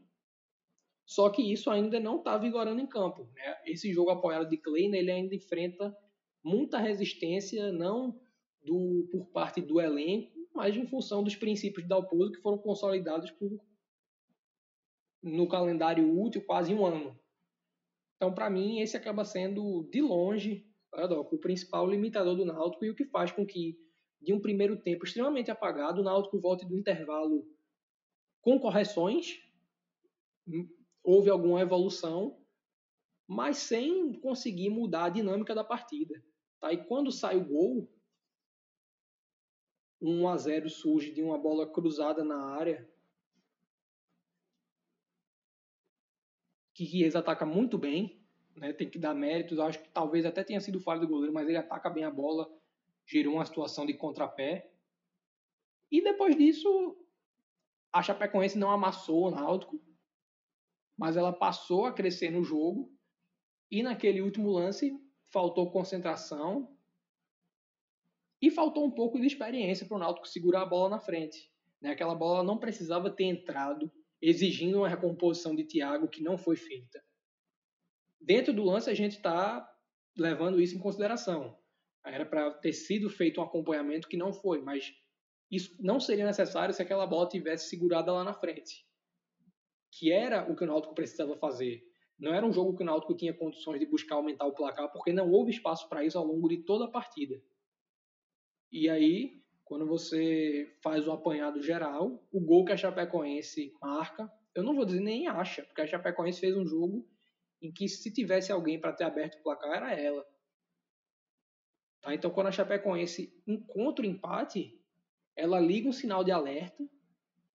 só 1.05 1.29
que 1.29 1.41
isso 1.41 1.69
ainda 1.69 1.99
não 1.99 2.17
está 2.17 2.37
vigorando 2.37 2.81
em 2.81 2.87
campo. 2.87 3.29
Né? 3.33 3.57
Esse 3.65 3.93
jogo 3.93 4.09
apoiado 4.09 4.49
de 4.49 4.57
Kleina 4.57 4.97
ele 4.97 5.11
ainda 5.11 5.35
enfrenta 5.35 5.95
muita 6.43 6.79
resistência, 6.79 7.71
não 7.71 8.19
do, 8.63 9.07
por 9.11 9.27
parte 9.27 9.61
do 9.61 9.79
elenco, 9.79 10.31
mas 10.53 10.75
em 10.75 10.87
função 10.87 11.23
dos 11.23 11.35
princípios 11.35 11.83
de 11.83 11.89
Dalpozo 11.89 12.31
que 12.31 12.41
foram 12.41 12.57
consolidados 12.57 13.29
por, 13.31 13.59
no 15.21 15.47
calendário 15.47 16.19
útil 16.19 16.43
quase 16.43 16.73
um 16.73 16.85
ano. 16.85 17.19
Então, 18.15 18.33
para 18.33 18.49
mim, 18.49 18.79
esse 18.79 18.97
acaba 18.97 19.25
sendo, 19.25 19.87
de 19.91 20.01
longe, 20.01 20.65
o 20.93 21.37
principal 21.37 21.87
limitador 21.87 22.35
do 22.35 22.45
Náutico 22.45 22.85
e 22.85 22.89
o 22.89 22.95
que 22.95 23.05
faz 23.05 23.31
com 23.31 23.45
que, 23.45 23.77
de 24.21 24.33
um 24.33 24.39
primeiro 24.39 24.77
tempo 24.77 25.03
extremamente 25.03 25.51
apagado, 25.51 25.99
o 25.99 26.03
Náutico 26.03 26.39
volte 26.39 26.65
do 26.65 26.77
intervalo 26.77 27.45
com 28.41 28.57
correções, 28.59 29.39
houve 31.05 31.29
alguma 31.29 31.61
evolução, 31.61 32.37
mas 33.27 33.57
sem 33.57 34.13
conseguir 34.19 34.69
mudar 34.69 35.05
a 35.05 35.09
dinâmica 35.09 35.53
da 35.53 35.63
partida. 35.63 36.21
Tá? 36.59 36.73
E 36.73 36.83
quando 36.85 37.11
sai 37.11 37.37
o 37.37 37.45
gol, 37.45 37.89
1 40.01 40.27
a 40.27 40.37
0 40.37 40.69
surge 40.69 41.11
de 41.11 41.21
uma 41.21 41.37
bola 41.37 41.71
cruzada 41.71 42.23
na 42.23 42.43
área. 42.55 42.89
Que 46.73 46.85
Chiesa 46.85 47.19
ataca 47.19 47.45
muito 47.45 47.77
bem, 47.77 48.21
né? 48.55 48.73
tem 48.73 48.89
que 48.89 48.99
dar 48.99 49.13
méritos. 49.13 49.59
Acho 49.59 49.81
que 49.81 49.89
talvez 49.89 50.25
até 50.25 50.43
tenha 50.43 50.59
sido 50.59 50.79
falha 50.79 50.99
do 50.99 51.07
goleiro, 51.07 51.33
mas 51.33 51.47
ele 51.47 51.57
ataca 51.57 51.89
bem 51.89 52.03
a 52.03 52.11
bola, 52.11 52.51
gerou 53.05 53.35
uma 53.35 53.45
situação 53.45 53.85
de 53.85 53.93
contrapé. 53.93 54.71
E 55.89 56.01
depois 56.01 56.35
disso, 56.35 56.97
a 57.93 58.03
Chapecoense 58.03 58.57
não 58.57 58.69
amassou 58.69 59.27
o 59.27 59.31
Náutico, 59.31 59.79
mas 60.97 61.17
ela 61.17 61.33
passou 61.33 61.85
a 61.85 61.93
crescer 61.93 62.29
no 62.29 62.43
jogo. 62.43 62.91
E 63.69 63.83
naquele 63.83 64.21
último 64.21 64.49
lance, 64.51 64.93
faltou 65.31 65.71
concentração, 65.71 66.75
e 68.41 68.51
faltou 68.51 68.85
um 68.85 68.91
pouco 68.91 69.19
de 69.19 69.25
experiência 69.25 69.87
para 69.87 69.97
o 69.97 69.99
Náutico 69.99 70.27
segurar 70.27 70.61
a 70.61 70.65
bola 70.65 70.89
na 70.89 70.99
frente. 70.99 71.51
Né? 71.81 71.89
Aquela 71.89 72.13
bola 72.13 72.43
não 72.43 72.59
precisava 72.59 73.09
ter 73.09 73.23
entrado, 73.23 73.91
exigindo 74.21 74.77
uma 74.77 74.87
recomposição 74.87 75.55
de 75.55 75.63
Thiago 75.63 76.07
que 76.07 76.21
não 76.21 76.37
foi 76.37 76.55
feita. 76.55 77.03
Dentro 78.21 78.53
do 78.53 78.63
lance, 78.63 78.87
a 78.89 78.93
gente 78.93 79.13
está 79.13 79.67
levando 80.17 80.61
isso 80.61 80.75
em 80.75 80.79
consideração. 80.79 81.57
Era 82.05 82.23
para 82.23 82.51
ter 82.51 82.73
sido 82.73 83.09
feito 83.09 83.39
um 83.39 83.43
acompanhamento 83.43 84.07
que 84.07 84.15
não 84.15 84.31
foi, 84.31 84.61
mas 84.61 84.93
isso 85.49 85.75
não 85.79 85.99
seria 85.99 86.25
necessário 86.25 86.73
se 86.73 86.81
aquela 86.81 87.07
bola 87.07 87.27
tivesse 87.27 87.69
segurada 87.69 88.11
lá 88.11 88.23
na 88.23 88.33
frente. 88.33 88.84
Que 89.97 90.11
era 90.11 90.51
o 90.51 90.55
que 90.55 90.63
o 90.63 90.67
Náutico 90.67 90.93
precisava 90.93 91.37
fazer. 91.37 91.81
Não 92.19 92.33
era 92.33 92.45
um 92.45 92.51
jogo 92.51 92.75
que 92.75 92.83
o 92.83 92.85
Náutico 92.85 93.15
tinha 93.15 93.33
condições 93.33 93.79
de 93.79 93.85
buscar 93.85 94.15
aumentar 94.15 94.45
o 94.45 94.53
placar, 94.53 94.91
porque 94.91 95.13
não 95.13 95.31
houve 95.31 95.51
espaço 95.51 95.87
para 95.87 96.03
isso 96.03 96.17
ao 96.17 96.25
longo 96.25 96.49
de 96.49 96.57
toda 96.57 96.85
a 96.85 96.91
partida. 96.91 97.41
E 98.71 98.89
aí, 98.89 99.41
quando 99.63 99.85
você 99.85 100.75
faz 100.81 101.07
o 101.07 101.11
apanhado 101.11 101.61
geral, 101.61 102.27
o 102.31 102.39
gol 102.41 102.65
que 102.65 102.73
a 102.73 102.77
Chapecoense 102.77 103.73
marca, 103.81 104.31
eu 104.53 104.63
não 104.63 104.75
vou 104.75 104.85
dizer 104.85 104.99
nem 104.99 105.27
acha, 105.27 105.63
porque 105.63 105.81
a 105.81 105.87
Chapecoense 105.87 106.39
fez 106.39 106.57
um 106.57 106.65
jogo 106.65 107.07
em 107.61 107.71
que 107.71 107.87
se 107.87 108.11
tivesse 108.11 108.51
alguém 108.51 108.79
para 108.79 108.93
ter 108.93 109.05
aberto 109.05 109.35
o 109.35 109.43
placar, 109.43 109.71
era 109.71 109.93
ela. 109.93 110.25
Tá? 112.01 112.13
Então, 112.13 112.29
quando 112.29 112.47
a 112.47 112.51
Chapecoense 112.51 113.33
encontra 113.47 114.05
o 114.05 114.07
empate, 114.07 114.79
ela 115.35 115.59
liga 115.59 115.89
um 115.89 115.93
sinal 115.93 116.23
de 116.23 116.31
alerta, 116.31 116.87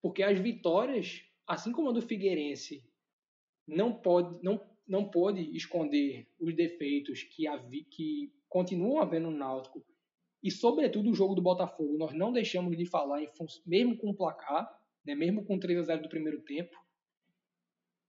porque 0.01 0.21
as 0.21 0.37
vitórias, 0.37 1.23
assim 1.51 1.71
como 1.71 1.89
a 1.89 1.91
do 1.91 2.01
Figueirense, 2.01 2.83
não 3.67 3.93
pode, 3.93 4.41
não, 4.41 4.59
não 4.87 5.09
pôde 5.09 5.55
esconder 5.55 6.27
os 6.39 6.55
defeitos 6.55 7.23
que, 7.23 7.45
havi, 7.45 7.83
que 7.83 8.33
continuam 8.47 9.01
havendo 9.01 9.29
no 9.29 9.37
Náutico 9.37 9.85
e, 10.41 10.49
sobretudo, 10.49 11.11
o 11.11 11.13
jogo 11.13 11.35
do 11.35 11.41
Botafogo. 11.41 11.97
Nós 11.97 12.13
não 12.13 12.31
deixamos 12.31 12.75
de 12.77 12.85
falar, 12.85 13.21
mesmo 13.65 13.97
com 13.97 14.09
o 14.09 14.15
placar, 14.15 14.73
né, 15.05 15.13
mesmo 15.13 15.43
com 15.43 15.59
3 15.59 15.79
a 15.79 15.83
0 15.83 16.03
do 16.03 16.09
primeiro 16.09 16.41
tempo, 16.41 16.77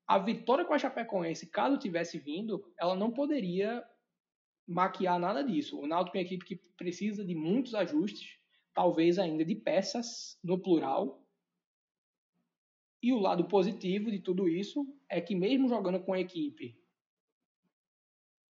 a 0.07 0.19
vitória 0.19 0.65
com 0.65 0.75
a 0.75 0.79
Chapecoense, 0.79 1.51
caso 1.51 1.79
tivesse 1.79 2.19
vindo, 2.19 2.63
ela 2.79 2.95
não 2.95 3.11
poderia 3.11 3.85
maquiar 4.67 5.19
nada 5.19 5.43
disso. 5.43 5.81
O 5.81 5.87
Náutico 5.87 6.17
é 6.17 6.21
uma 6.21 6.27
equipe 6.27 6.45
que 6.45 6.57
precisa 6.77 7.25
de 7.25 7.35
muitos 7.35 7.75
ajustes, 7.75 8.39
talvez 8.73 9.19
ainda 9.19 9.45
de 9.45 9.55
peças 9.55 10.39
no 10.45 10.61
plural. 10.61 11.22
E 13.03 13.13
o 13.13 13.19
lado 13.19 13.45
positivo 13.49 14.11
de 14.11 14.21
tudo 14.21 14.49
isso 14.49 14.87
é 15.09 15.21
que 15.21 15.35
mesmo 15.35 15.69
jogando 15.69 16.01
com 16.01 16.13
a 16.13 16.21
equipe 16.21 16.81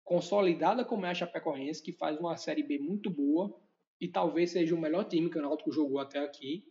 consolidada 0.03 0.85
como 0.85 1.03
é 1.07 1.09
a 1.09 1.15
Chapecoense, 1.15 1.81
que 1.81 1.91
faz 1.91 2.19
uma 2.19 2.37
Série 2.37 2.61
B 2.61 2.77
muito 2.77 3.09
boa 3.09 3.59
e 3.99 4.07
talvez 4.07 4.51
seja 4.51 4.75
o 4.75 4.79
melhor 4.79 5.05
time 5.05 5.31
que 5.31 5.39
o 5.39 5.41
Náutico 5.41 5.71
jogou 5.71 5.97
até 5.97 6.19
aqui, 6.19 6.63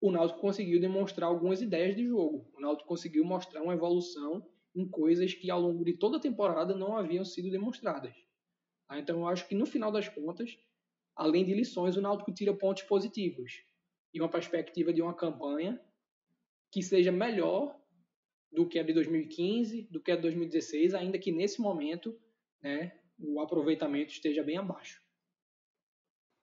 o 0.00 0.10
Náutico 0.10 0.40
conseguiu 0.40 0.80
demonstrar 0.80 1.28
algumas 1.28 1.62
ideias 1.62 1.94
de 1.94 2.04
jogo. 2.04 2.50
O 2.54 2.60
Náutico 2.60 2.88
conseguiu 2.88 3.24
mostrar 3.24 3.62
uma 3.62 3.74
evolução 3.74 4.44
em 4.74 4.86
coisas 4.86 5.32
que 5.32 5.48
ao 5.48 5.60
longo 5.60 5.84
de 5.84 5.92
toda 5.92 6.16
a 6.16 6.20
temporada 6.20 6.74
não 6.74 6.96
haviam 6.96 7.24
sido 7.24 7.50
demonstradas. 7.50 8.14
Tá? 8.88 8.98
Então 8.98 9.20
eu 9.20 9.28
acho 9.28 9.46
que 9.46 9.54
no 9.54 9.64
final 9.64 9.92
das 9.92 10.08
contas, 10.08 10.58
além 11.14 11.44
de 11.44 11.54
lições, 11.54 11.96
o 11.96 12.00
Náutico 12.00 12.32
tira 12.32 12.52
pontos 12.52 12.82
positivos 12.82 13.64
e 14.12 14.20
uma 14.20 14.28
perspectiva 14.28 14.92
de 14.92 15.00
uma 15.00 15.14
campanha 15.14 15.80
que 16.76 16.82
seja 16.82 17.10
melhor 17.10 17.74
do 18.52 18.68
que 18.68 18.78
a 18.78 18.82
de 18.82 18.92
2015, 18.92 19.88
do 19.90 19.98
que 19.98 20.12
a 20.12 20.16
de 20.16 20.20
2016, 20.20 20.92
ainda 20.92 21.18
que 21.18 21.32
nesse 21.32 21.58
momento 21.58 22.14
né, 22.62 22.92
o 23.18 23.40
aproveitamento 23.40 24.12
esteja 24.12 24.42
bem 24.42 24.58
abaixo. 24.58 25.00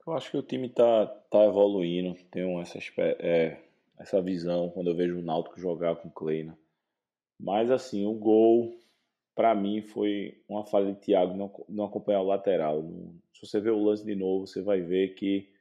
Eu 0.08 0.14
acho 0.14 0.32
que 0.32 0.38
o 0.38 0.42
time 0.42 0.70
está 0.70 1.06
tá 1.06 1.46
evoluindo, 1.46 2.16
tenho 2.32 2.60
essa, 2.60 2.80
é, 3.20 3.64
essa 4.00 4.20
visão 4.24 4.72
quando 4.72 4.90
eu 4.90 4.96
vejo 4.96 5.20
o 5.20 5.22
Náutico 5.22 5.60
jogar 5.60 5.98
com 5.98 6.08
o 6.08 6.12
Kleina. 6.12 6.58
Mas 7.40 7.70
assim, 7.70 8.04
o 8.04 8.16
gol 8.16 8.76
para 9.36 9.54
mim 9.54 9.84
foi 9.84 10.44
uma 10.50 10.66
falha 10.66 10.94
de 10.94 11.00
Thiago 11.00 11.38
não, 11.38 11.54
não 11.70 11.86
acompanhar 11.86 12.22
o 12.22 12.28
lateral. 12.28 12.82
Se 13.36 13.46
você 13.46 13.62
ver 13.62 13.70
o 13.70 13.84
lance 13.84 14.04
de 14.04 14.16
novo, 14.16 14.48
você 14.48 14.64
vai 14.64 14.82
ver 14.82 15.10
que 15.14 15.54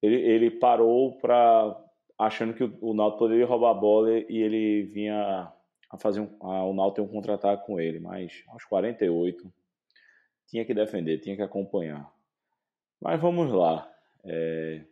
ele, 0.00 0.16
ele 0.22 0.50
parou 0.52 1.18
para 1.18 1.81
achando 2.26 2.54
que 2.54 2.64
o, 2.64 2.78
o 2.80 2.94
Náutico 2.94 3.20
poderia 3.20 3.46
roubar 3.46 3.70
a 3.70 3.74
bola 3.74 4.10
e 4.10 4.36
ele 4.36 4.82
vinha 4.84 5.52
a 5.90 5.98
fazer 5.98 6.20
um, 6.20 6.36
a, 6.40 6.64
o 6.64 6.72
Náutico 6.72 6.96
ter 6.96 7.00
um 7.02 7.12
contra-ataque 7.12 7.66
com 7.66 7.80
ele, 7.80 8.00
mas 8.00 8.44
aos 8.48 8.64
48 8.64 9.52
tinha 10.46 10.64
que 10.64 10.74
defender, 10.74 11.18
tinha 11.18 11.36
que 11.36 11.42
acompanhar. 11.42 12.12
Mas 13.00 13.20
vamos 13.20 13.52
lá. 13.52 13.90
É... 14.24 14.84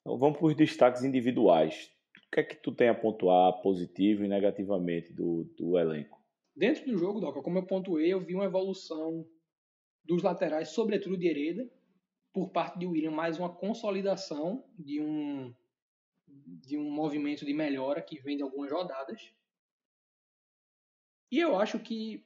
Então, 0.00 0.18
vamos 0.18 0.38
para 0.38 0.46
os 0.46 0.54
destaques 0.54 1.04
individuais. 1.04 1.90
O 2.26 2.30
que 2.34 2.40
é 2.40 2.42
que 2.42 2.56
tu 2.56 2.72
tem 2.72 2.88
a 2.88 2.94
pontuar 2.94 3.60
positivo 3.62 4.24
e 4.24 4.28
negativamente 4.28 5.12
do, 5.12 5.44
do 5.56 5.78
elenco? 5.78 6.18
Dentro 6.56 6.84
do 6.86 6.96
jogo, 6.96 7.20
Doca, 7.20 7.42
como 7.42 7.58
eu 7.58 7.66
pontuei, 7.66 8.12
eu 8.12 8.20
vi 8.20 8.34
uma 8.34 8.44
evolução 8.44 9.26
dos 10.04 10.22
laterais, 10.22 10.68
sobretudo 10.70 11.16
de 11.16 11.26
Hereda, 11.26 11.68
por 12.32 12.50
parte 12.50 12.78
de 12.78 12.86
William, 12.86 13.10
mais 13.10 13.38
uma 13.38 13.48
consolidação 13.48 14.64
de 14.78 15.00
um, 15.00 15.54
de 16.66 16.76
um 16.76 16.90
movimento 16.90 17.44
de 17.44 17.52
melhora 17.52 18.02
que 18.02 18.20
vem 18.20 18.36
de 18.36 18.42
algumas 18.42 18.70
rodadas. 18.70 19.32
E 21.30 21.38
eu 21.38 21.58
acho 21.58 21.78
que 21.78 22.24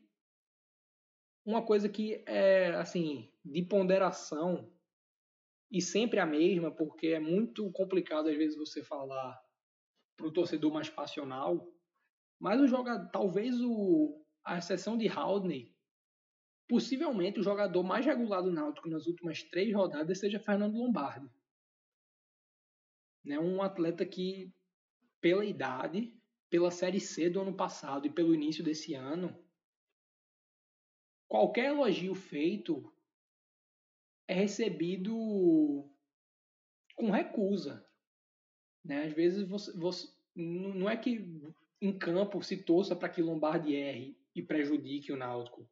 uma 1.45 1.65
coisa 1.65 1.89
que 1.89 2.23
é, 2.27 2.75
assim, 2.75 3.33
de 3.45 3.63
ponderação 3.63 4.71
e 5.71 5.81
sempre 5.81 6.19
a 6.19 6.27
mesma, 6.27 6.71
porque 6.71 7.09
é 7.09 7.21
muito 7.21 7.71
complicado 7.73 8.29
às 8.29 8.37
vezes 8.37 8.57
você 8.57 8.83
falar 8.83 9.39
para 10.17 10.27
o 10.27 10.33
torcedor 10.33 10.73
mais 10.73 10.91
passional 10.91 11.67
mas 12.39 12.61
o 12.61 12.69
jogador, 12.69 13.11
talvez 13.11 13.61
o, 13.61 14.25
a 14.45 14.59
exceção 14.59 14.97
de 14.97 15.09
Haldney, 15.09 15.75
possivelmente 16.69 17.41
o 17.41 17.43
jogador 17.43 17.83
mais 17.83 18.07
regular 18.07 18.43
do 18.43 18.53
Náutico 18.53 18.89
nas 18.89 19.07
últimas 19.07 19.43
três 19.43 19.75
rodadas 19.75 20.19
seja 20.19 20.39
Fernando 20.39 20.77
Lombardi. 20.77 21.29
Né? 23.29 23.39
Um 23.39 23.61
atleta 23.61 24.07
que, 24.07 24.51
pela 25.21 25.45
idade, 25.45 26.19
pela 26.49 26.71
Série 26.71 26.99
C 26.99 27.29
do 27.29 27.43
ano 27.43 27.55
passado 27.55 28.07
e 28.07 28.11
pelo 28.11 28.35
início 28.35 28.65
desse 28.65 28.95
ano, 28.95 29.39
qualquer 31.29 31.67
elogio 31.67 32.15
feito 32.15 32.91
é 34.27 34.33
recebido 34.33 35.87
com 36.97 37.11
recusa. 37.11 37.87
Né? 38.83 39.05
Às 39.05 39.13
vezes 39.13 39.47
você, 39.47 39.77
você 39.77 40.11
não 40.35 40.89
é 40.89 40.97
que 40.97 41.23
em 41.83 41.97
campo 41.97 42.43
se 42.43 42.57
torça 42.57 42.97
para 42.97 43.11
que 43.11 43.21
Lombardi 43.21 43.75
erre 43.75 44.17
e 44.35 44.41
prejudique 44.41 45.13
o 45.13 45.17
Náutico. 45.17 45.69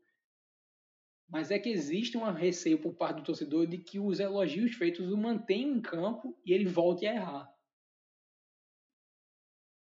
Mas 1.28 1.50
é 1.50 1.58
que 1.58 1.68
existe 1.68 2.16
um 2.16 2.30
receio 2.32 2.80
por 2.80 2.94
parte 2.94 3.18
do 3.18 3.24
torcedor 3.24 3.66
de 3.66 3.78
que 3.78 3.98
os 3.98 4.20
elogios 4.20 4.74
feitos 4.74 5.10
o 5.10 5.16
mantenham 5.16 5.76
em 5.76 5.82
campo 5.82 6.38
e 6.44 6.52
ele 6.52 6.66
volte 6.66 7.06
a 7.06 7.14
errar. 7.14 7.52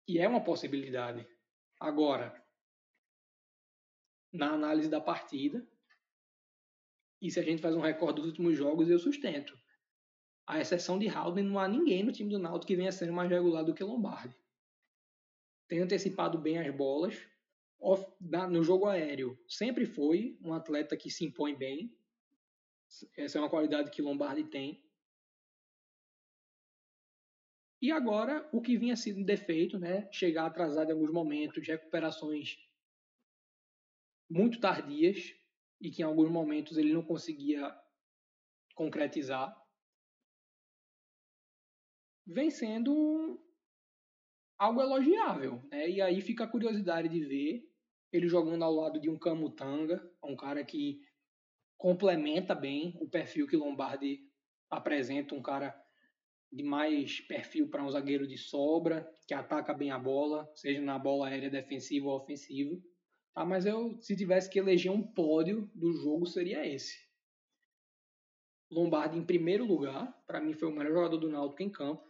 E 0.08 0.20
é 0.20 0.28
uma 0.28 0.44
possibilidade. 0.44 1.28
Agora, 1.80 2.44
na 4.34 4.54
análise 4.54 4.90
da 4.90 5.00
partida, 5.00 5.68
e 7.22 7.30
se 7.30 7.40
a 7.40 7.44
gente 7.44 7.62
faz 7.62 7.76
um 7.76 7.82
recorde 7.82 8.22
dos 8.22 8.30
últimos 8.30 8.58
jogos, 8.58 8.90
eu 8.90 9.00
sustento. 9.00 9.58
A 10.48 10.60
exceção 10.60 11.00
de 11.00 11.08
Haldane, 11.08 11.48
não 11.48 11.60
há 11.60 11.68
ninguém 11.68 12.04
no 12.04 12.12
time 12.12 12.30
do 12.30 12.40
Náutico 12.40 12.68
que 12.68 12.76
venha 12.76 12.92
sendo 12.92 13.14
mais 13.14 13.30
regular 13.30 13.64
do 13.64 13.74
que 13.74 13.84
Lombardi 13.84 14.36
tem 15.68 15.80
antecipado 15.80 16.38
bem 16.38 16.58
as 16.58 16.76
bolas. 16.76 17.16
No 18.50 18.64
jogo 18.64 18.88
aéreo, 18.88 19.38
sempre 19.48 19.86
foi 19.86 20.38
um 20.42 20.54
atleta 20.54 20.98
que 20.98 21.10
se 21.10 21.26
impõe 21.26 21.56
bem. 21.56 21.96
Essa 23.18 23.38
é 23.38 23.42
uma 23.42 23.50
qualidade 23.50 23.92
que 23.92 24.02
Lombardi 24.02 24.44
tem. 24.46 24.84
E 27.82 27.92
agora, 27.92 28.50
o 28.52 28.62
que 28.62 28.78
vinha 28.78 28.96
sendo 28.96 29.24
defeito, 29.24 29.78
né? 29.78 30.12
chegar 30.12 30.48
atrasado 30.48 30.90
em 30.90 30.94
alguns 30.94 31.12
momentos, 31.12 31.68
recuperações 31.68 32.58
muito 34.30 34.60
tardias 34.60 35.36
e 35.80 35.92
que 35.92 36.02
em 36.02 36.06
alguns 36.06 36.32
momentos 36.32 36.78
ele 36.78 36.94
não 36.94 37.04
conseguia 37.04 37.78
concretizar, 38.74 39.56
vem 42.26 42.50
sendo 42.50 43.40
algo 44.58 44.82
elogiável. 44.82 45.62
Né? 45.72 45.90
E 45.90 46.02
aí 46.02 46.22
fica 46.22 46.44
a 46.44 46.48
curiosidade 46.48 47.10
de 47.10 47.24
ver 47.26 47.64
ele 48.12 48.28
jogando 48.28 48.64
ao 48.64 48.74
lado 48.74 49.00
de 49.00 49.10
um 49.10 49.18
Camutanga, 49.18 50.02
um 50.24 50.36
cara 50.36 50.64
que 50.64 51.02
complementa 51.78 52.56
bem 52.56 52.98
o 53.02 53.10
perfil 53.10 53.48
que 53.48 53.58
Lombardi 53.58 54.22
apresenta, 54.70 55.36
um 55.36 55.42
cara 55.42 55.76
de 56.52 56.64
mais 56.64 57.20
perfil 57.22 57.70
para 57.70 57.84
um 57.84 57.90
zagueiro 57.90 58.26
de 58.26 58.38
sobra, 58.38 59.10
que 59.28 59.34
ataca 59.34 59.74
bem 59.74 59.92
a 59.92 60.00
bola, 60.00 60.50
seja 60.56 60.82
na 60.82 60.98
bola 60.98 61.28
aérea 61.28 61.50
defensiva 61.50 62.08
ou 62.08 62.16
ofensiva. 62.16 62.80
Tá, 63.34 63.44
mas 63.44 63.66
eu, 63.66 64.00
se 64.00 64.16
tivesse 64.16 64.50
que 64.50 64.60
eleger 64.60 64.92
um 64.92 65.04
pódio 65.04 65.70
do 65.76 65.92
jogo, 65.92 66.26
seria 66.26 66.66
esse. 66.66 67.06
Lombardi 68.72 69.18
em 69.18 69.26
primeiro 69.26 69.66
lugar, 69.66 70.12
para 70.26 70.40
mim 70.40 70.54
foi 70.54 70.70
o 70.70 70.72
melhor 70.72 70.94
jogador 70.94 71.18
do 71.18 71.30
Náutico 71.30 71.62
em 71.62 71.70
campo. 71.70 72.04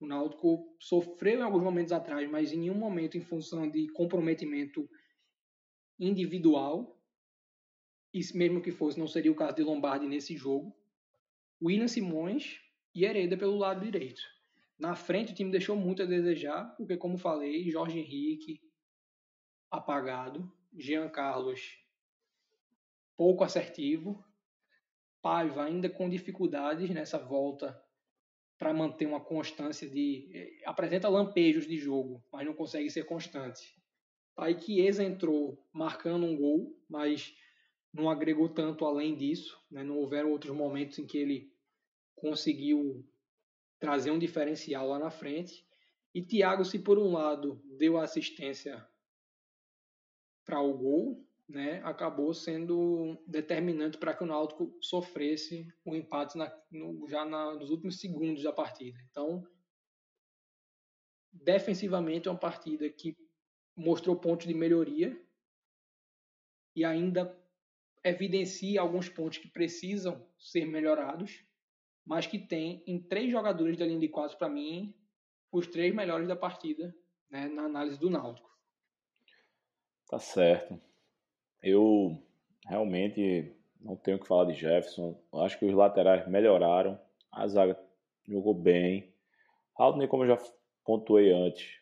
O 0.00 0.06
Náutico 0.06 0.74
sofreu 0.78 1.38
em 1.38 1.42
alguns 1.42 1.62
momentos 1.62 1.92
atrás, 1.92 2.28
mas 2.28 2.52
em 2.52 2.58
nenhum 2.60 2.74
momento 2.74 3.18
em 3.18 3.20
função 3.20 3.70
de 3.70 3.86
comprometimento 3.88 4.88
individual. 5.98 6.98
E 8.12 8.20
mesmo 8.34 8.62
que 8.62 8.72
fosse, 8.72 8.98
não 8.98 9.06
seria 9.06 9.30
o 9.30 9.36
caso 9.36 9.56
de 9.56 9.62
Lombardi 9.62 10.06
nesse 10.06 10.34
jogo. 10.36 10.74
William 11.62 11.86
Simões 11.86 12.60
e 12.94 13.04
Hereda 13.04 13.36
pelo 13.36 13.56
lado 13.56 13.84
direito. 13.84 14.22
Na 14.78 14.94
frente 14.94 15.32
o 15.32 15.34
time 15.34 15.50
deixou 15.50 15.76
muito 15.76 16.02
a 16.02 16.06
desejar, 16.06 16.74
porque 16.76 16.96
como 16.96 17.18
falei, 17.18 17.70
Jorge 17.70 17.98
Henrique 17.98 18.62
apagado, 19.70 20.50
Jean 20.72 21.08
Carlos 21.10 21.78
pouco 23.16 23.44
assertivo, 23.44 24.24
Paiva 25.20 25.64
ainda 25.64 25.90
com 25.90 26.08
dificuldades 26.08 26.88
nessa 26.88 27.18
volta 27.18 27.78
para 28.60 28.74
manter 28.74 29.06
uma 29.06 29.20
constância 29.20 29.88
de. 29.88 30.28
Eh, 30.34 30.60
apresenta 30.66 31.08
lampejos 31.08 31.66
de 31.66 31.78
jogo, 31.78 32.22
mas 32.30 32.44
não 32.44 32.52
consegue 32.52 32.90
ser 32.90 33.04
constante. 33.06 33.74
Aí 34.36 34.60
Chiesa 34.60 35.02
entrou 35.02 35.66
marcando 35.72 36.26
um 36.26 36.36
gol, 36.36 36.78
mas 36.86 37.34
não 37.90 38.10
agregou 38.10 38.50
tanto 38.50 38.84
além 38.84 39.16
disso. 39.16 39.58
Né? 39.70 39.82
Não 39.82 39.96
houveram 39.96 40.30
outros 40.30 40.54
momentos 40.54 40.98
em 40.98 41.06
que 41.06 41.16
ele 41.16 41.50
conseguiu 42.14 43.02
trazer 43.78 44.10
um 44.10 44.18
diferencial 44.18 44.88
lá 44.88 44.98
na 44.98 45.10
frente. 45.10 45.66
E 46.14 46.20
Thiago, 46.20 46.62
se 46.62 46.78
por 46.78 46.98
um 46.98 47.12
lado 47.12 47.62
deu 47.78 47.96
assistência 47.96 48.86
para 50.44 50.60
o 50.60 50.76
gol, 50.76 51.26
né, 51.50 51.80
acabou 51.84 52.32
sendo 52.32 53.20
determinante 53.26 53.98
para 53.98 54.14
que 54.14 54.22
o 54.22 54.26
Náutico 54.26 54.72
sofresse 54.80 55.66
o 55.84 55.90
um 55.90 55.96
empate 55.96 56.38
na, 56.38 56.56
no, 56.70 57.08
já 57.08 57.24
na, 57.24 57.54
nos 57.54 57.70
últimos 57.70 57.98
segundos 57.98 58.44
da 58.44 58.52
partida. 58.52 58.96
Então, 59.10 59.44
defensivamente 61.32 62.28
é 62.28 62.30
uma 62.30 62.38
partida 62.38 62.88
que 62.88 63.16
mostrou 63.76 64.14
pontos 64.14 64.46
de 64.46 64.54
melhoria 64.54 65.20
e 66.74 66.84
ainda 66.84 67.36
evidencia 68.04 68.80
alguns 68.80 69.08
pontos 69.08 69.38
que 69.38 69.48
precisam 69.48 70.24
ser 70.38 70.64
melhorados, 70.66 71.44
mas 72.06 72.28
que 72.28 72.38
tem 72.38 72.82
em 72.86 73.02
três 73.02 73.30
jogadores 73.30 73.76
da 73.76 73.84
linha 73.84 73.98
de 73.98 74.08
quatro 74.08 74.38
para 74.38 74.48
mim 74.48 74.94
os 75.50 75.66
três 75.66 75.92
melhores 75.92 76.28
da 76.28 76.36
partida, 76.36 76.94
né, 77.28 77.48
na 77.48 77.64
análise 77.64 77.98
do 77.98 78.08
Náutico. 78.08 78.48
Tá 80.06 80.20
certo. 80.20 80.89
Eu 81.62 82.22
realmente 82.66 83.54
não 83.80 83.96
tenho 83.96 84.16
o 84.16 84.20
que 84.20 84.26
falar 84.26 84.46
de 84.46 84.54
Jefferson. 84.54 85.20
Acho 85.34 85.58
que 85.58 85.64
os 85.64 85.74
laterais 85.74 86.26
melhoraram. 86.28 86.98
A 87.32 87.46
zaga 87.46 87.78
jogou 88.28 88.54
bem. 88.54 89.12
Aldney, 89.76 90.08
como 90.08 90.24
eu 90.24 90.28
já 90.28 90.38
pontuei 90.84 91.32
antes, 91.32 91.78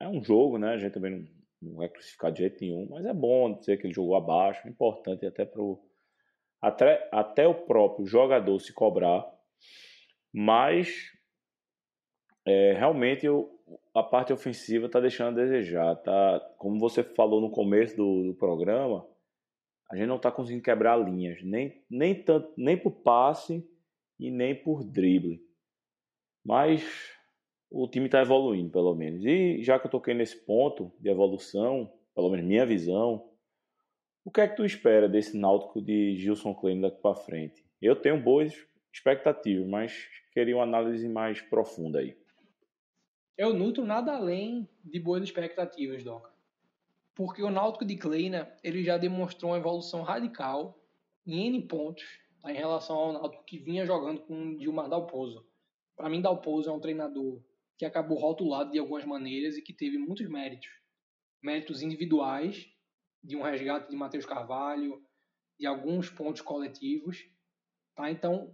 é 0.00 0.08
um 0.08 0.22
jogo, 0.22 0.58
né? 0.58 0.70
A 0.74 0.78
gente 0.78 0.92
também 0.92 1.10
não, 1.10 1.70
não 1.70 1.76
vai 1.76 1.88
crucificar 1.88 2.32
de 2.32 2.40
jeito 2.40 2.60
nenhum, 2.60 2.86
mas 2.90 3.04
é 3.04 3.12
bom 3.12 3.58
dizer 3.58 3.78
que 3.78 3.86
ele 3.86 3.94
jogou 3.94 4.16
abaixo. 4.16 4.66
É 4.66 4.70
importante 4.70 5.26
até 5.26 5.44
pro 5.44 5.82
até, 6.60 7.06
até 7.12 7.46
o 7.46 7.54
próprio 7.54 8.06
jogador 8.06 8.58
se 8.58 8.72
cobrar. 8.72 9.30
Mas 10.32 11.12
é, 12.46 12.72
realmente 12.72 13.26
eu, 13.26 13.50
a 13.94 14.02
parte 14.02 14.32
ofensiva 14.32 14.86
está 14.86 14.98
deixando 14.98 15.38
a 15.38 15.44
desejar. 15.44 15.94
Tá, 15.96 16.40
como 16.56 16.78
você 16.78 17.02
falou 17.02 17.40
no 17.40 17.50
começo 17.50 17.96
do, 17.96 18.24
do 18.24 18.34
programa, 18.34 19.06
a 19.90 19.96
gente 19.96 20.06
não 20.06 20.16
está 20.16 20.30
conseguindo 20.30 20.62
quebrar 20.62 20.96
linhas, 20.96 21.42
nem, 21.42 21.84
nem, 21.88 22.14
tanto, 22.14 22.52
nem 22.56 22.76
por 22.76 22.90
passe 22.90 23.66
e 24.18 24.30
nem 24.30 24.54
por 24.54 24.84
drible. 24.84 25.40
Mas 26.44 26.84
o 27.70 27.88
time 27.88 28.06
está 28.06 28.20
evoluindo, 28.20 28.70
pelo 28.70 28.94
menos. 28.94 29.24
E 29.24 29.62
já 29.62 29.78
que 29.78 29.86
eu 29.86 29.90
toquei 29.90 30.14
nesse 30.14 30.44
ponto 30.44 30.92
de 31.00 31.08
evolução, 31.08 31.92
pelo 32.14 32.30
menos 32.30 32.46
minha 32.46 32.66
visão, 32.66 33.30
o 34.24 34.30
que 34.30 34.40
é 34.40 34.48
que 34.48 34.56
tu 34.56 34.64
espera 34.64 35.08
desse 35.08 35.36
Náutico 35.36 35.82
de 35.82 36.16
Gilson 36.16 36.54
Klein 36.54 36.80
daqui 36.80 37.00
para 37.00 37.14
frente? 37.14 37.64
Eu 37.80 37.94
tenho 37.94 38.22
boas 38.22 38.54
expectativas, 38.92 39.66
mas 39.66 40.08
queria 40.32 40.56
uma 40.56 40.64
análise 40.64 41.08
mais 41.08 41.42
profunda 41.42 41.98
aí. 41.98 42.16
Eu 43.36 43.52
nutro 43.52 43.84
nada 43.84 44.14
além 44.14 44.68
de 44.84 45.00
boas 45.00 45.22
expectativas, 45.22 46.02
Doca. 46.02 46.33
Porque 47.14 47.42
o 47.42 47.50
Náutico 47.50 47.84
de 47.84 47.96
Kleina, 47.96 48.52
ele 48.62 48.82
já 48.82 48.98
demonstrou 48.98 49.52
uma 49.52 49.58
evolução 49.58 50.02
radical 50.02 50.78
em 51.26 51.46
N 51.46 51.62
pontos 51.62 52.04
tá, 52.42 52.50
em 52.50 52.56
relação 52.56 52.96
ao 52.96 53.12
Náutico 53.12 53.44
que 53.44 53.58
vinha 53.58 53.86
jogando 53.86 54.20
com 54.22 54.48
o 54.48 54.58
Dilmar 54.58 54.88
Dalpozo. 54.88 55.46
Para 55.96 56.08
mim, 56.08 56.20
Dalpozo 56.20 56.68
é 56.68 56.72
um 56.72 56.80
treinador 56.80 57.40
que 57.78 57.84
acabou 57.84 58.18
rotulado 58.18 58.72
de 58.72 58.78
algumas 58.78 59.04
maneiras 59.04 59.56
e 59.56 59.62
que 59.62 59.72
teve 59.72 59.96
muitos 59.96 60.28
méritos. 60.28 60.68
Méritos 61.42 61.82
individuais, 61.82 62.68
de 63.22 63.36
um 63.36 63.42
resgate 63.42 63.90
de 63.90 63.96
Matheus 63.96 64.26
Carvalho, 64.26 65.02
de 65.58 65.66
alguns 65.66 66.10
pontos 66.10 66.42
coletivos. 66.42 67.24
Tá? 67.94 68.10
Então, 68.10 68.52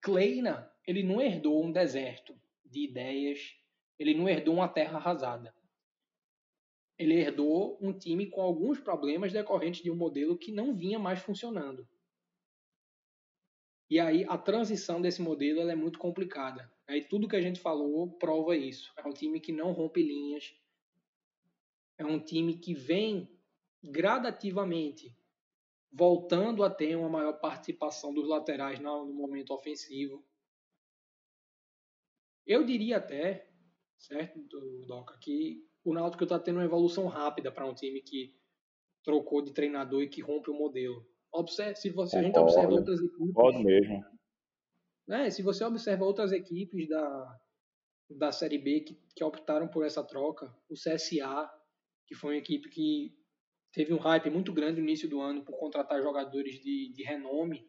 Kleina, 0.00 0.70
ele 0.86 1.02
não 1.02 1.20
herdou 1.20 1.62
um 1.64 1.70
deserto 1.70 2.34
de 2.64 2.84
ideias, 2.84 3.54
ele 3.98 4.14
não 4.14 4.28
herdou 4.28 4.54
uma 4.54 4.68
terra 4.68 4.98
arrasada. 4.98 5.54
Ele 7.00 7.14
herdou 7.14 7.78
um 7.80 7.94
time 7.94 8.26
com 8.26 8.42
alguns 8.42 8.78
problemas 8.78 9.32
decorrentes 9.32 9.82
de 9.82 9.90
um 9.90 9.96
modelo 9.96 10.36
que 10.36 10.52
não 10.52 10.74
vinha 10.74 10.98
mais 10.98 11.18
funcionando. 11.18 11.88
E 13.88 13.98
aí 13.98 14.22
a 14.28 14.36
transição 14.36 15.00
desse 15.00 15.22
modelo 15.22 15.62
é 15.62 15.74
muito 15.74 15.98
complicada. 15.98 16.70
Aí 16.86 17.02
tudo 17.02 17.26
que 17.26 17.36
a 17.36 17.40
gente 17.40 17.58
falou 17.58 18.18
prova 18.18 18.54
isso. 18.54 18.92
É 18.98 19.08
um 19.08 19.14
time 19.14 19.40
que 19.40 19.50
não 19.50 19.72
rompe 19.72 20.02
linhas. 20.02 20.54
É 21.96 22.04
um 22.04 22.20
time 22.20 22.58
que 22.58 22.74
vem 22.74 23.34
gradativamente 23.82 25.16
voltando 25.90 26.62
a 26.62 26.68
ter 26.68 26.96
uma 26.96 27.08
maior 27.08 27.40
participação 27.40 28.12
dos 28.12 28.28
laterais 28.28 28.78
no 28.78 29.06
momento 29.06 29.54
ofensivo. 29.54 30.22
Eu 32.46 32.62
diria 32.62 32.98
até 32.98 33.50
certo, 33.96 34.38
do 34.42 34.82
Doca, 34.82 35.16
que 35.18 35.66
o 35.84 35.94
Náutico 35.94 36.24
está 36.24 36.38
tendo 36.38 36.56
uma 36.56 36.64
evolução 36.64 37.06
rápida 37.06 37.50
para 37.50 37.66
um 37.66 37.74
time 37.74 38.02
que 38.02 38.34
trocou 39.02 39.42
de 39.42 39.52
treinador 39.52 40.02
e 40.02 40.08
que 40.08 40.20
rompe 40.20 40.50
o 40.50 40.54
modelo. 40.54 41.06
Observe, 41.32 41.76
se 41.76 41.90
você, 41.90 42.18
a 42.18 42.22
gente 42.22 42.38
observa 42.38 42.72
outras 42.72 43.00
equipes. 43.00 43.32
Pode 43.32 43.64
mesmo. 43.64 44.04
Né, 45.06 45.30
se 45.30 45.42
você 45.42 45.64
observa 45.64 46.04
outras 46.04 46.32
equipes 46.32 46.88
da, 46.88 47.40
da 48.10 48.32
Série 48.32 48.58
B 48.58 48.80
que, 48.80 48.94
que 49.14 49.24
optaram 49.24 49.68
por 49.68 49.84
essa 49.84 50.04
troca, 50.04 50.54
o 50.68 50.74
CSA, 50.74 51.50
que 52.06 52.14
foi 52.14 52.34
uma 52.34 52.38
equipe 52.38 52.68
que 52.68 53.16
teve 53.72 53.94
um 53.94 53.98
hype 53.98 54.30
muito 54.30 54.52
grande 54.52 54.80
no 54.80 54.86
início 54.86 55.08
do 55.08 55.20
ano 55.20 55.44
por 55.44 55.58
contratar 55.58 56.02
jogadores 56.02 56.60
de, 56.60 56.92
de 56.92 57.02
renome, 57.02 57.68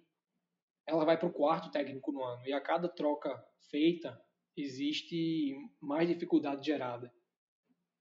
ela 0.88 1.06
vai 1.06 1.18
para 1.18 1.28
o 1.28 1.34
quarto 1.34 1.72
técnico 1.72 2.12
no 2.12 2.24
ano. 2.24 2.46
E 2.46 2.54
a 2.54 2.62
cada 2.62 2.90
troca 2.90 3.30
feita, 3.70 4.20
existe 4.58 5.56
mais 5.80 6.08
dificuldade 6.08 6.66
gerada. 6.66 7.12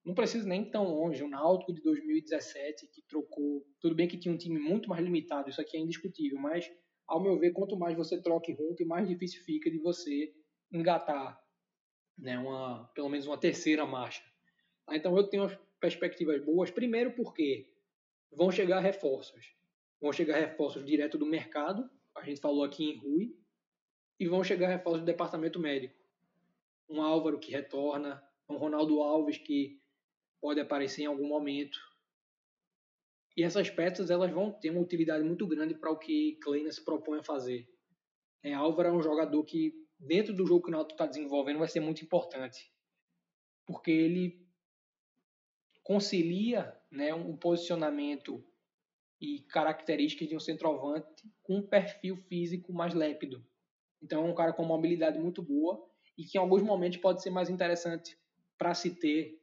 Não 0.04 0.14
precisa 0.14 0.48
nem 0.48 0.64
tão 0.64 0.84
longe. 0.84 1.22
O 1.22 1.28
Náutico 1.28 1.72
de 1.72 1.82
2017, 1.82 2.86
que 2.88 3.02
trocou. 3.02 3.66
Tudo 3.80 3.94
bem 3.94 4.08
que 4.08 4.18
tinha 4.18 4.34
um 4.34 4.38
time 4.38 4.58
muito 4.58 4.88
mais 4.88 5.02
limitado, 5.02 5.50
isso 5.50 5.60
aqui 5.60 5.76
é 5.76 5.80
indiscutível, 5.80 6.38
mas, 6.38 6.70
ao 7.06 7.22
meu 7.22 7.38
ver, 7.38 7.52
quanto 7.52 7.76
mais 7.76 7.96
você 7.96 8.20
troca 8.20 8.50
e 8.50 8.54
rompe, 8.54 8.84
mais 8.84 9.08
difícil 9.08 9.42
fica 9.44 9.70
de 9.70 9.78
você 9.78 10.34
engatar 10.72 11.38
né, 12.18 12.38
uma, 12.38 12.86
pelo 12.94 13.08
menos 13.08 13.26
uma 13.26 13.38
terceira 13.38 13.84
marcha. 13.84 14.22
Tá, 14.86 14.96
então, 14.96 15.16
eu 15.16 15.28
tenho 15.28 15.48
perspectivas 15.80 16.42
boas. 16.44 16.70
Primeiro, 16.70 17.12
porque 17.12 17.72
vão 18.32 18.50
chegar 18.50 18.80
reforços. 18.80 19.54
Vão 20.00 20.12
chegar 20.12 20.38
reforços 20.38 20.84
direto 20.84 21.18
do 21.18 21.26
mercado, 21.26 21.88
a 22.16 22.24
gente 22.24 22.40
falou 22.40 22.64
aqui 22.64 22.84
em 22.84 22.96
Rui, 22.96 23.36
e 24.18 24.26
vão 24.26 24.42
chegar 24.42 24.68
reforços 24.68 25.02
do 25.02 25.06
departamento 25.06 25.58
médico 25.58 26.00
um 26.90 27.00
Álvaro 27.00 27.38
que 27.38 27.52
retorna, 27.52 28.22
um 28.48 28.56
Ronaldo 28.56 29.00
Alves 29.00 29.38
que 29.38 29.79
pode 30.40 30.60
aparecer 30.60 31.02
em 31.02 31.06
algum 31.06 31.26
momento. 31.26 31.78
E 33.36 33.42
essas 33.42 33.70
peças 33.70 34.10
elas 34.10 34.30
vão 34.30 34.52
ter 34.52 34.70
uma 34.70 34.80
utilidade 34.80 35.24
muito 35.24 35.46
grande 35.46 35.74
para 35.74 35.90
o 35.90 35.98
que 35.98 36.38
Kleina 36.42 36.70
se 36.72 36.84
propõe 36.84 37.20
a 37.20 37.24
fazer. 37.24 37.68
É, 38.42 38.54
Álvaro 38.54 38.88
é 38.88 38.92
um 38.92 39.02
jogador 39.02 39.44
que, 39.44 39.72
dentro 39.98 40.34
do 40.34 40.46
jogo 40.46 40.64
que 40.64 40.68
o 40.68 40.72
Náutico 40.72 40.94
está 40.94 41.06
desenvolvendo, 41.06 41.58
vai 41.58 41.68
ser 41.68 41.80
muito 41.80 42.04
importante. 42.04 42.72
Porque 43.66 43.90
ele 43.90 44.46
concilia 45.82 46.76
né, 46.90 47.14
um 47.14 47.36
posicionamento 47.36 48.44
e 49.20 49.40
características 49.40 50.28
de 50.28 50.36
um 50.36 50.40
centroavante 50.40 51.30
com 51.42 51.56
um 51.56 51.66
perfil 51.66 52.16
físico 52.16 52.72
mais 52.72 52.94
lépido. 52.94 53.44
Então 54.02 54.26
é 54.26 54.30
um 54.30 54.34
cara 54.34 54.52
com 54.52 54.62
uma 54.62 54.76
mobilidade 54.76 55.18
muito 55.18 55.42
boa 55.42 55.86
e 56.16 56.24
que 56.24 56.38
em 56.38 56.40
alguns 56.40 56.62
momentos 56.62 56.98
pode 56.98 57.22
ser 57.22 57.30
mais 57.30 57.50
interessante 57.50 58.18
para 58.56 58.74
se 58.74 58.94
ter 58.94 59.39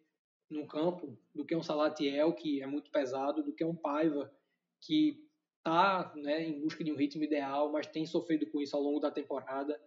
no 0.50 0.66
campo 0.66 1.18
do 1.34 1.46
que 1.46 1.56
um 1.56 1.64
Salatiel, 1.64 2.34
que 2.34 2.62
é 2.62 2.68
muito 2.68 2.90
pesado, 2.90 3.44
do 3.44 3.54
que 3.54 3.64
um 3.64 3.76
Paiva, 3.76 4.34
que 4.82 5.28
está 5.58 6.14
né, 6.16 6.48
em 6.48 6.60
busca 6.60 6.84
de 6.84 6.92
um 6.92 6.96
ritmo 6.96 7.24
ideal, 7.24 7.72
mas 7.72 7.88
tem 7.88 8.06
sofrido 8.06 8.50
com 8.50 8.62
isso 8.62 8.76
ao 8.76 8.82
longo 8.82 9.00
da 9.00 9.12
temporada, 9.12 9.80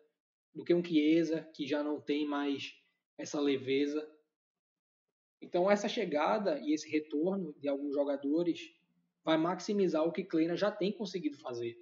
do 0.55 0.65
que 0.65 0.75
um 0.75 0.85
Chiesa, 0.85 1.49
que 1.55 1.67
já 1.67 1.83
não 1.83 2.01
tem 2.01 2.27
mais 2.27 2.75
essa 3.17 3.41
leveza. 3.41 4.07
Então, 5.41 5.71
essa 5.71 5.89
chegada 5.89 6.59
e 6.61 6.75
esse 6.75 6.89
retorno 6.91 7.55
de 7.59 7.69
alguns 7.69 7.95
jogadores 7.95 8.75
vai 9.25 9.39
maximizar 9.39 10.05
o 10.05 10.13
que 10.13 10.25
Kleina 10.25 10.57
já 10.57 10.71
tem 10.71 10.93
conseguido 10.93 11.39
fazer. 11.39 11.79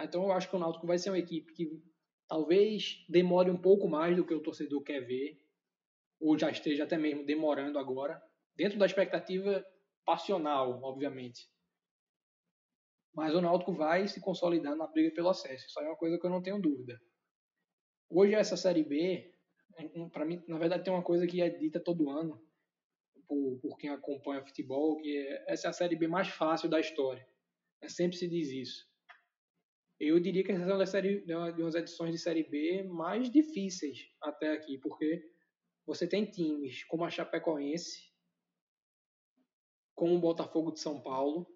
Então, 0.00 0.24
eu 0.24 0.32
acho 0.32 0.48
que 0.48 0.54
o 0.54 0.58
Náutico 0.58 0.86
vai 0.86 0.98
ser 0.98 1.10
uma 1.10 1.18
equipe 1.18 1.52
que 1.52 1.82
talvez 2.28 3.04
demore 3.08 3.50
um 3.50 3.56
pouco 3.56 3.88
mais 3.88 4.16
do 4.16 4.24
que 4.24 4.34
o 4.34 4.42
torcedor 4.42 4.82
quer 4.82 5.00
ver, 5.00 5.42
ou 6.20 6.38
já 6.38 6.50
esteja 6.50 6.84
até 6.84 6.96
mesmo 6.96 7.24
demorando 7.24 7.78
agora, 7.78 8.20
dentro 8.56 8.78
da 8.78 8.86
expectativa 8.86 9.64
passional, 10.04 10.80
obviamente. 10.82 11.48
Mas 13.14 13.34
o 13.34 13.40
Náutico 13.40 13.72
vai 13.72 14.06
se 14.08 14.20
consolidar 14.20 14.76
na 14.76 14.86
briga 14.86 15.14
pelo 15.14 15.28
acesso. 15.28 15.66
Isso 15.66 15.80
é 15.80 15.84
uma 15.84 15.96
coisa 15.96 16.18
que 16.18 16.26
eu 16.26 16.30
não 16.30 16.42
tenho 16.42 16.60
dúvida. 16.60 17.00
Hoje 18.10 18.34
essa 18.34 18.56
série 18.56 18.82
B, 18.82 19.34
para 20.12 20.24
mim, 20.24 20.42
na 20.48 20.58
verdade 20.58 20.84
tem 20.84 20.92
uma 20.92 21.02
coisa 21.02 21.26
que 21.26 21.42
é 21.42 21.50
dita 21.50 21.78
todo 21.78 22.10
ano 22.10 22.42
por, 23.26 23.58
por 23.60 23.76
quem 23.76 23.90
acompanha 23.90 24.44
futebol, 24.44 24.96
que 24.96 25.16
é, 25.16 25.44
essa 25.52 25.68
é 25.68 25.70
a 25.70 25.72
série 25.72 25.96
B 25.96 26.08
mais 26.08 26.28
fácil 26.28 26.68
da 26.68 26.80
história. 26.80 27.26
É, 27.82 27.88
sempre 27.88 28.16
se 28.16 28.26
diz 28.26 28.48
isso. 28.50 28.88
Eu 30.00 30.18
diria 30.20 30.44
que 30.44 30.52
essa 30.52 30.62
é 30.62 30.66
uma 30.66 30.78
das, 30.78 30.90
série, 30.90 31.20
de 31.20 31.34
umas 31.34 31.74
edições 31.74 32.12
de 32.12 32.18
Série 32.18 32.44
B 32.44 32.84
mais 32.84 33.28
difíceis 33.30 34.08
até 34.22 34.52
aqui, 34.52 34.78
porque 34.78 35.28
você 35.88 36.06
tem 36.06 36.26
times 36.26 36.84
como 36.84 37.02
a 37.02 37.08
Chapecoense, 37.08 38.12
com 39.94 40.14
o 40.14 40.20
Botafogo 40.20 40.70
de 40.70 40.80
São 40.80 41.00
Paulo, 41.00 41.50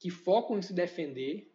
que 0.00 0.10
focam 0.10 0.58
em 0.58 0.62
se 0.62 0.74
defender, 0.74 1.54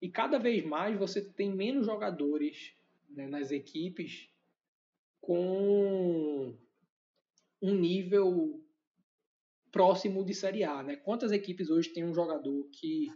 e 0.00 0.08
cada 0.08 0.38
vez 0.38 0.64
mais 0.64 0.98
você 0.98 1.22
tem 1.22 1.54
menos 1.54 1.84
jogadores 1.84 2.74
né, 3.10 3.28
nas 3.28 3.50
equipes 3.50 4.32
com 5.20 6.58
um 7.60 7.74
nível 7.74 8.64
próximo 9.70 10.24
de 10.24 10.32
Série 10.32 10.64
A. 10.64 10.82
Né? 10.82 10.96
Quantas 10.96 11.30
equipes 11.30 11.68
hoje 11.68 11.92
tem 11.92 12.02
um 12.04 12.14
jogador 12.14 12.66
que 12.70 13.08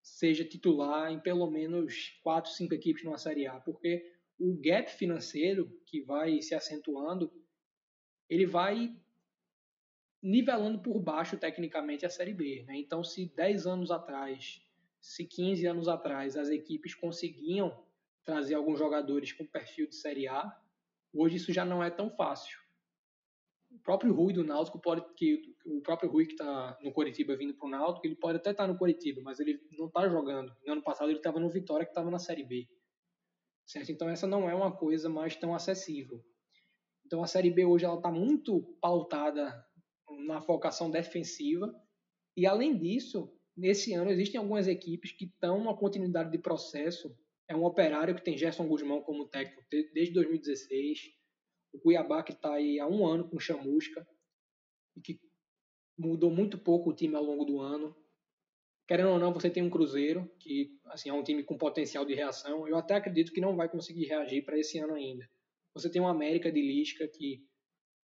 seja 0.00 0.46
titular 0.46 1.12
em 1.12 1.20
pelo 1.20 1.48
menos 1.50 2.18
4, 2.22 2.50
5 2.50 2.72
equipes 2.72 3.04
numa 3.04 3.18
Série 3.18 3.46
A? 3.46 3.60
Porque 3.60 4.21
o 4.42 4.58
gap 4.60 4.90
financeiro 4.90 5.70
que 5.86 6.02
vai 6.02 6.42
se 6.42 6.52
acentuando, 6.52 7.32
ele 8.28 8.44
vai 8.44 8.92
nivelando 10.20 10.82
por 10.82 10.98
baixo 11.00 11.36
tecnicamente 11.36 12.04
a 12.04 12.10
Série 12.10 12.34
B. 12.34 12.64
Né? 12.66 12.76
Então, 12.78 13.04
se 13.04 13.32
10 13.36 13.66
anos 13.68 13.92
atrás, 13.92 14.60
se 15.00 15.24
15 15.24 15.64
anos 15.66 15.86
atrás 15.86 16.36
as 16.36 16.48
equipes 16.48 16.92
conseguiam 16.92 17.86
trazer 18.24 18.54
alguns 18.54 18.80
jogadores 18.80 19.32
com 19.32 19.46
perfil 19.46 19.88
de 19.88 19.94
Série 19.94 20.26
A, 20.26 20.52
hoje 21.14 21.36
isso 21.36 21.52
já 21.52 21.64
não 21.64 21.80
é 21.80 21.90
tão 21.90 22.10
fácil. 22.10 22.58
O 23.70 23.78
próprio 23.78 24.12
Rui 24.12 24.32
do 24.32 24.44
Náutico 24.44 24.80
pode 24.80 25.02
que 25.14 25.54
o 25.64 25.80
próprio 25.80 26.10
Rui 26.10 26.26
que 26.26 26.32
está 26.32 26.76
no 26.82 26.92
Coritiba 26.92 27.36
vindo 27.36 27.54
para 27.54 27.66
o 27.66 27.70
Náutico, 27.70 28.06
ele 28.06 28.16
pode 28.16 28.38
até 28.38 28.50
estar 28.50 28.66
tá 28.66 28.72
no 28.72 28.76
Coritiba, 28.76 29.20
mas 29.22 29.38
ele 29.38 29.60
não 29.78 29.86
está 29.86 30.08
jogando. 30.08 30.52
No 30.66 30.72
ano 30.72 30.82
passado 30.82 31.10
ele 31.10 31.18
estava 31.18 31.38
no 31.38 31.48
Vitória 31.48 31.86
que 31.86 31.92
estava 31.92 32.10
na 32.10 32.18
Série 32.18 32.44
B. 32.44 32.68
Certo? 33.66 33.90
Então 33.90 34.08
essa 34.08 34.26
não 34.26 34.48
é 34.48 34.54
uma 34.54 34.76
coisa 34.76 35.08
mais 35.08 35.36
tão 35.36 35.54
acessível. 35.54 36.22
Então 37.06 37.22
a 37.22 37.26
Série 37.26 37.50
B 37.50 37.64
hoje 37.64 37.84
ela 37.84 37.96
está 37.96 38.10
muito 38.10 38.62
pautada 38.80 39.64
na 40.26 40.40
focação 40.40 40.90
defensiva. 40.90 41.72
E 42.36 42.46
além 42.46 42.76
disso, 42.76 43.32
nesse 43.56 43.92
ano 43.92 44.10
existem 44.10 44.38
algumas 44.38 44.66
equipes 44.66 45.12
que 45.12 45.26
estão 45.26 45.58
uma 45.58 45.76
continuidade 45.76 46.30
de 46.30 46.38
processo. 46.38 47.14
É 47.48 47.54
um 47.54 47.64
operário 47.64 48.14
que 48.14 48.24
tem 48.24 48.38
Gerson 48.38 48.66
Guzmão 48.66 49.02
como 49.02 49.28
técnico 49.28 49.62
desde 49.70 50.12
2016. 50.14 51.12
O 51.72 51.78
Cuiabá 51.78 52.22
que 52.22 52.32
está 52.32 52.54
aí 52.54 52.78
há 52.78 52.86
um 52.86 53.06
ano 53.06 53.28
com 53.28 53.38
Chamusca 53.38 54.06
e 54.96 55.00
que 55.00 55.20
mudou 55.98 56.30
muito 56.30 56.58
pouco 56.58 56.90
o 56.90 56.94
time 56.94 57.14
ao 57.14 57.24
longo 57.24 57.44
do 57.44 57.60
ano. 57.60 57.96
Querendo 58.92 59.12
ou 59.12 59.18
não, 59.18 59.32
você 59.32 59.48
tem 59.48 59.62
um 59.62 59.70
Cruzeiro 59.70 60.30
que 60.38 60.78
assim 60.84 61.08
é 61.08 61.14
um 61.14 61.22
time 61.22 61.42
com 61.42 61.56
potencial 61.56 62.04
de 62.04 62.12
reação. 62.12 62.68
Eu 62.68 62.76
até 62.76 62.94
acredito 62.94 63.32
que 63.32 63.40
não 63.40 63.56
vai 63.56 63.66
conseguir 63.66 64.04
reagir 64.04 64.44
para 64.44 64.58
esse 64.58 64.78
ano 64.78 64.92
ainda. 64.92 65.26
Você 65.72 65.88
tem 65.88 66.02
o 66.02 66.06
América 66.06 66.52
de 66.52 66.60
Lisca 66.60 67.08
que 67.08 67.42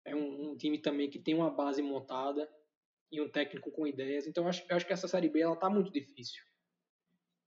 é 0.07 0.17
um, 0.17 0.53
um, 0.53 0.57
time 0.57 0.79
também 0.79 1.11
que 1.11 1.19
tem 1.19 1.35
uma 1.35 1.51
base 1.51 1.83
montada 1.83 2.51
e 3.13 3.21
um 3.21 3.29
técnico 3.29 3.71
com 3.71 3.87
ideias. 3.87 4.27
Então, 4.27 4.45
eu 4.45 4.49
acho, 4.49 4.65
eu 4.71 4.75
acho 4.75 4.87
que 4.87 4.93
essa 4.95 5.07
Série 5.07 5.29
B 5.29 5.43
ela 5.43 5.55
tá 5.55 5.69
muito 5.69 5.93
difícil. 5.93 6.43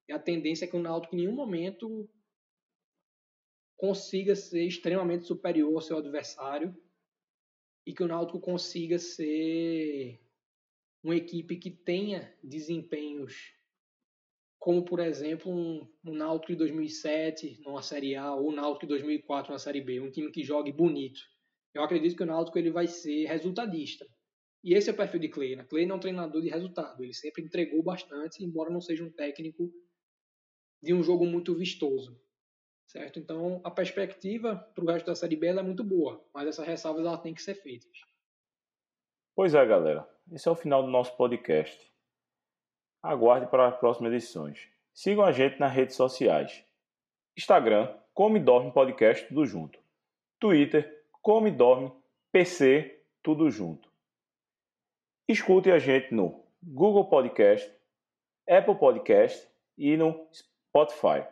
E 0.08 0.14
a 0.14 0.20
tendência 0.20 0.66
é 0.66 0.68
que 0.68 0.78
o 0.78 0.80
Náutico 0.80 1.16
em 1.16 1.22
nenhum 1.22 1.34
momento 1.34 2.08
consiga 3.76 4.36
ser 4.36 4.64
extremamente 4.64 5.26
superior 5.26 5.74
ao 5.74 5.82
seu 5.82 5.98
adversário 5.98 6.72
e 7.84 7.96
que 7.96 8.04
o 8.04 8.08
Náutico 8.08 8.40
consiga 8.40 9.00
ser 9.00 10.23
uma 11.04 11.16
equipe 11.16 11.58
que 11.58 11.70
tenha 11.70 12.34
desempenhos 12.44 13.54
como, 14.64 14.86
por 14.86 15.02
exemplo, 15.02 15.52
um, 15.52 15.86
um 16.06 16.14
Náutico 16.14 16.54
de 16.54 16.58
2007 16.60 17.60
numa 17.66 17.82
Série 17.82 18.16
A 18.16 18.34
ou 18.34 18.50
um 18.50 18.56
Náutico 18.56 18.86
de 18.86 18.92
2004 18.92 19.52
na 19.52 19.60
Série 19.60 19.82
B, 19.82 20.00
um 20.00 20.10
time 20.10 20.32
que 20.32 20.42
jogue 20.42 20.72
bonito. 20.72 21.20
Eu 21.74 21.84
acredito 21.84 22.16
que 22.16 22.24
o 22.24 22.26
Náutico 22.26 22.58
ele 22.58 22.72
vai 22.72 22.88
ser 22.88 23.26
resultadista. 23.26 24.08
E 24.64 24.74
esse 24.74 24.90
é 24.90 24.94
o 24.94 24.96
perfil 24.96 25.20
de 25.20 25.28
Clay. 25.28 25.58
Né? 25.58 25.66
Clay 25.66 25.86
não 25.86 25.96
é 25.96 25.98
um 25.98 26.00
treinador 26.00 26.42
de 26.42 26.48
resultado. 26.48 27.04
Ele 27.04 27.14
sempre 27.14 27.44
entregou 27.44 27.84
bastante, 27.84 28.42
embora 28.42 28.70
não 28.70 28.80
seja 28.80 29.04
um 29.04 29.12
técnico 29.12 29.70
de 30.82 30.94
um 30.94 31.04
jogo 31.04 31.26
muito 31.26 31.54
vistoso. 31.54 32.18
Certo? 32.88 33.20
Então, 33.20 33.60
a 33.66 33.72
perspectiva 33.72 34.56
para 34.74 34.84
o 34.86 34.88
resto 34.88 35.08
da 35.08 35.16
Série 35.16 35.36
B 35.36 35.48
é 35.48 35.62
muito 35.62 35.84
boa, 35.84 36.26
mas 36.34 36.48
essas 36.48 36.66
ressalvas 36.66 37.06
elas 37.06 37.22
têm 37.22 37.34
que 37.34 37.42
ser 37.42 37.56
feitas. 37.56 37.92
Pois 39.36 39.54
é, 39.54 39.66
galera. 39.66 40.08
Esse 40.32 40.48
é 40.48 40.52
o 40.52 40.56
final 40.56 40.84
do 40.84 40.90
nosso 40.90 41.16
podcast. 41.16 41.92
Aguarde 43.02 43.48
para 43.48 43.68
as 43.68 43.78
próximas 43.78 44.14
edições. 44.14 44.70
Sigam 44.94 45.24
a 45.24 45.32
gente 45.32 45.60
nas 45.60 45.74
redes 45.74 45.96
sociais. 45.96 46.64
Instagram, 47.38 47.94
Come 48.14 48.40
Dorme 48.40 48.72
Podcast, 48.72 49.28
tudo 49.28 49.46
junto. 49.46 49.80
Twitter, 50.40 51.04
come, 51.22 51.50
dorme, 51.52 51.92
PC, 52.32 53.02
tudo 53.22 53.50
junto. 53.50 53.90
Escute 55.28 55.72
a 55.72 55.80
gente 55.80 56.14
no 56.14 56.44
Google 56.62 57.06
Podcast, 57.06 57.72
Apple 58.48 58.76
Podcast 58.76 59.48
e 59.78 59.98
no 59.98 60.28
Spotify. 60.34 61.26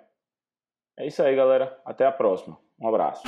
É 0.98 1.06
isso 1.06 1.22
aí, 1.22 1.36
galera. 1.36 1.80
Até 1.86 2.06
a 2.06 2.12
próxima. 2.12 2.58
Um 2.80 2.88
abraço. 2.88 3.22